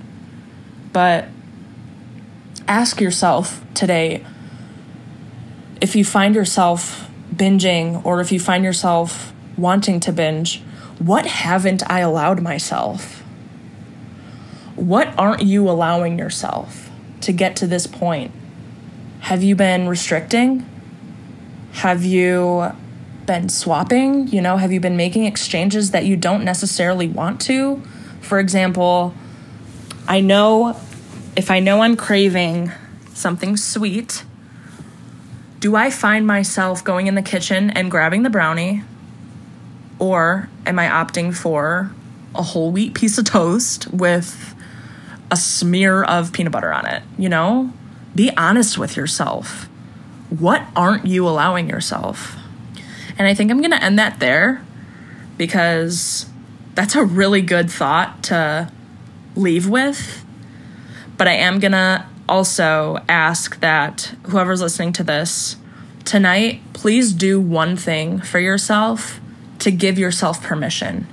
But 0.94 1.28
ask 2.70 3.02
yourself 3.02 3.62
today 3.74 4.24
if 5.82 5.96
you 5.96 6.06
find 6.06 6.36
yourself 6.36 7.10
binging 7.34 8.06
or 8.06 8.22
if 8.22 8.32
you 8.32 8.40
find 8.40 8.64
yourself 8.64 9.34
wanting 9.58 10.00
to 10.02 10.12
binge, 10.12 10.62
what 11.00 11.26
haven't 11.26 11.90
I 11.90 12.00
allowed 12.00 12.42
myself? 12.42 13.24
What 14.76 15.18
aren't 15.18 15.42
you 15.42 15.70
allowing 15.70 16.18
yourself 16.20 16.90
to 17.22 17.34
get 17.34 17.56
to 17.58 17.68
this 17.68 17.88
point? 17.88 18.32
Have 19.22 19.44
you 19.44 19.56
been 19.56 19.88
restricting? 19.88 20.66
Have 21.74 22.04
you 22.04 22.72
been 23.26 23.50
swapping? 23.50 24.28
You 24.28 24.42
know, 24.42 24.58
have 24.58 24.72
you 24.72 24.80
been 24.80 24.98
making 24.98 25.26
exchanges 25.26 25.92
that 25.92 26.06
you 26.06 26.16
don't 26.16 26.44
necessarily 26.44 27.08
want 27.08 27.42
to? 27.42 27.82
For 28.22 28.40
example, 28.40 29.14
I 30.08 30.22
know 30.22 30.80
if 31.40 31.50
I 31.50 31.62
know 31.62 31.80
I'm 31.84 31.96
craving 31.96 32.70
something 33.14 33.56
sweet, 33.56 34.26
do 35.62 35.74
I 35.74 35.90
find 35.90 36.28
myself 36.28 36.84
going 36.84 37.08
in 37.08 37.16
the 37.16 37.22
kitchen 37.22 37.70
and 37.70 37.90
grabbing 37.90 38.24
the 38.24 38.30
brownie? 38.30 38.84
Or 40.00 40.50
am 40.66 40.78
I 40.78 40.88
opting 40.88 41.34
for 41.34 41.92
a 42.36 42.44
whole 42.44 42.74
wheat 42.74 42.94
piece 42.94 43.18
of 43.18 43.24
toast 43.24 43.88
with 43.88 44.54
a 45.32 45.38
smear 45.38 46.04
of 46.04 46.34
peanut 46.34 46.52
butter 46.52 46.74
on 46.74 46.86
it? 46.86 47.04
You 47.18 47.30
know? 47.30 47.72
Be 48.14 48.36
honest 48.36 48.78
with 48.78 48.98
yourself. 48.98 49.70
What 50.30 50.64
aren't 50.76 51.06
you 51.06 51.26
allowing 51.26 51.70
yourself? 51.70 52.36
And 53.18 53.30
I 53.30 53.34
think 53.34 53.50
I'm 53.50 53.60
going 53.60 53.72
to 53.72 53.82
end 53.82 53.98
that 53.98 54.20
there 54.20 54.62
because 55.38 56.26
that's 56.76 56.96
a 56.96 57.06
really 57.06 57.42
good 57.42 57.72
thought 57.72 58.24
to 58.24 58.70
leave 59.38 59.70
with 59.70 60.26
But 61.20 61.28
I 61.28 61.34
am 61.34 61.60
going 61.60 61.74
to 61.74 62.06
also 62.30 63.04
ask 63.10 63.60
that 63.60 64.16
whoever's 64.28 64.62
listening 64.62 64.94
to 64.94 65.04
this 65.04 65.58
tonight, 66.06 66.62
please 66.72 67.12
do 67.12 67.42
one 67.42 67.76
thing 67.76 68.22
for 68.22 68.40
yourself 68.40 69.20
to 69.60 69.70
give 69.70 70.00
yourself 70.00 70.42
permission. 70.42 71.08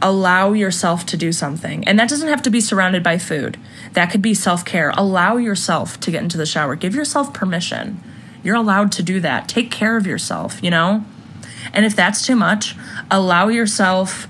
Allow 0.00 0.52
yourself 0.52 1.04
to 1.06 1.16
do 1.16 1.32
something. 1.32 1.82
And 1.88 1.98
that 1.98 2.08
doesn't 2.08 2.28
have 2.28 2.42
to 2.42 2.50
be 2.50 2.60
surrounded 2.60 3.02
by 3.02 3.18
food. 3.18 3.58
That 3.94 4.12
could 4.12 4.22
be 4.22 4.34
self 4.34 4.64
care. 4.64 4.92
Allow 4.96 5.36
yourself 5.38 5.98
to 6.00 6.12
get 6.12 6.22
into 6.22 6.38
the 6.38 6.46
shower. 6.46 6.76
Give 6.76 6.94
yourself 6.94 7.34
permission. 7.34 8.00
You're 8.44 8.54
allowed 8.54 8.92
to 8.92 9.02
do 9.02 9.18
that. 9.18 9.48
Take 9.48 9.72
care 9.72 9.96
of 9.96 10.06
yourself, 10.06 10.62
you 10.62 10.70
know? 10.70 11.04
And 11.72 11.84
if 11.84 11.96
that's 11.96 12.24
too 12.24 12.36
much, 12.36 12.76
allow 13.10 13.48
yourself 13.48 14.28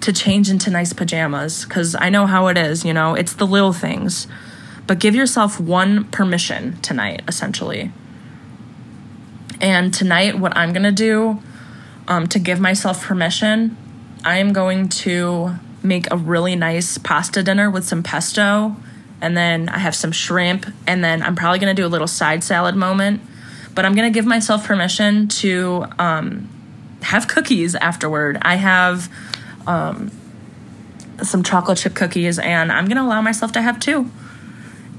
to 0.00 0.14
change 0.14 0.48
into 0.48 0.70
nice 0.70 0.94
pajamas 0.94 1.64
because 1.66 1.94
I 1.94 2.08
know 2.08 2.26
how 2.26 2.46
it 2.46 2.56
is, 2.56 2.86
you 2.86 2.94
know? 2.94 3.14
It's 3.14 3.34
the 3.34 3.46
little 3.46 3.74
things. 3.74 4.26
But 4.86 4.98
give 4.98 5.14
yourself 5.14 5.58
one 5.58 6.04
permission 6.04 6.80
tonight, 6.80 7.22
essentially. 7.26 7.90
And 9.60 9.92
tonight, 9.92 10.38
what 10.38 10.56
I'm 10.56 10.72
going 10.72 10.84
to 10.84 10.92
do 10.92 11.42
um, 12.08 12.26
to 12.28 12.38
give 12.38 12.60
myself 12.60 13.02
permission, 13.04 13.76
I 14.24 14.38
am 14.38 14.52
going 14.52 14.88
to 14.88 15.54
make 15.82 16.10
a 16.10 16.16
really 16.16 16.56
nice 16.56 16.98
pasta 16.98 17.42
dinner 17.42 17.70
with 17.70 17.84
some 17.84 18.02
pesto. 18.02 18.76
And 19.20 19.36
then 19.36 19.68
I 19.68 19.78
have 19.78 19.94
some 19.94 20.12
shrimp. 20.12 20.66
And 20.86 21.02
then 21.02 21.22
I'm 21.22 21.34
probably 21.34 21.58
going 21.58 21.74
to 21.74 21.80
do 21.80 21.86
a 21.86 21.88
little 21.88 22.06
side 22.06 22.44
salad 22.44 22.76
moment. 22.76 23.20
But 23.74 23.84
I'm 23.84 23.94
going 23.94 24.10
to 24.10 24.14
give 24.14 24.26
myself 24.26 24.66
permission 24.66 25.28
to 25.28 25.86
um, 25.98 26.48
have 27.02 27.28
cookies 27.28 27.74
afterward. 27.74 28.38
I 28.42 28.56
have 28.56 29.12
um, 29.66 30.10
some 31.22 31.42
chocolate 31.42 31.78
chip 31.78 31.94
cookies, 31.94 32.38
and 32.38 32.72
I'm 32.72 32.86
going 32.86 32.96
to 32.96 33.02
allow 33.02 33.20
myself 33.20 33.52
to 33.52 33.62
have 33.62 33.80
two. 33.80 34.10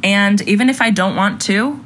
And 0.04 0.42
even 0.42 0.70
if 0.70 0.82
I 0.82 0.90
don't 0.90 1.16
want 1.16 1.42
to, 1.44 1.84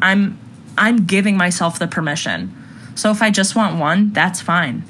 I'm 0.00 0.38
I'm 0.76 1.04
giving 1.04 1.36
myself 1.36 1.78
the 1.78 1.86
permission. 1.86 2.56
So 2.94 3.10
if 3.10 3.22
I 3.22 3.30
just 3.30 3.54
want 3.54 3.78
one, 3.78 4.12
that's 4.12 4.40
fine. 4.40 4.84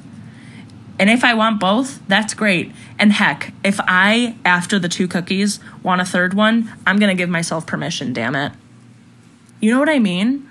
And 0.98 1.10
if 1.10 1.24
I 1.24 1.34
want 1.34 1.58
both, 1.58 2.06
that's 2.06 2.34
great. 2.34 2.72
And 2.98 3.12
heck, 3.12 3.52
if 3.64 3.80
I, 3.80 4.36
after 4.44 4.78
the 4.78 4.88
two 4.88 5.08
cookies, 5.08 5.58
want 5.82 6.00
a 6.00 6.04
third 6.04 6.34
one, 6.34 6.72
I'm 6.86 6.98
going 6.98 7.08
to 7.08 7.20
give 7.20 7.28
myself 7.28 7.66
permission, 7.66 8.12
damn 8.12 8.36
it. 8.36 8.52
You 9.60 9.72
know 9.72 9.80
what 9.80 9.88
I 9.88 9.98
mean? 9.98 10.48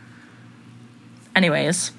Anyways, 1.36 1.92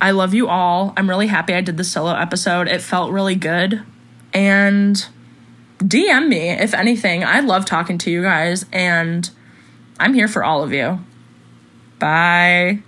I 0.00 0.10
love 0.10 0.34
you 0.34 0.48
all. 0.48 0.92
I'm 0.96 1.08
really 1.08 1.28
happy 1.28 1.54
I 1.54 1.60
did 1.60 1.76
the 1.76 1.84
solo 1.84 2.14
episode. 2.14 2.66
It 2.66 2.82
felt 2.82 3.12
really 3.12 3.36
good. 3.36 3.84
And 4.32 5.06
DM 5.78 6.28
me 6.28 6.50
if 6.50 6.74
anything. 6.74 7.24
I 7.24 7.40
love 7.40 7.64
talking 7.64 7.98
to 7.98 8.10
you 8.10 8.22
guys, 8.22 8.64
and 8.72 9.28
I'm 9.98 10.14
here 10.14 10.28
for 10.28 10.44
all 10.44 10.62
of 10.62 10.72
you. 10.72 10.98
Bye. 11.98 12.82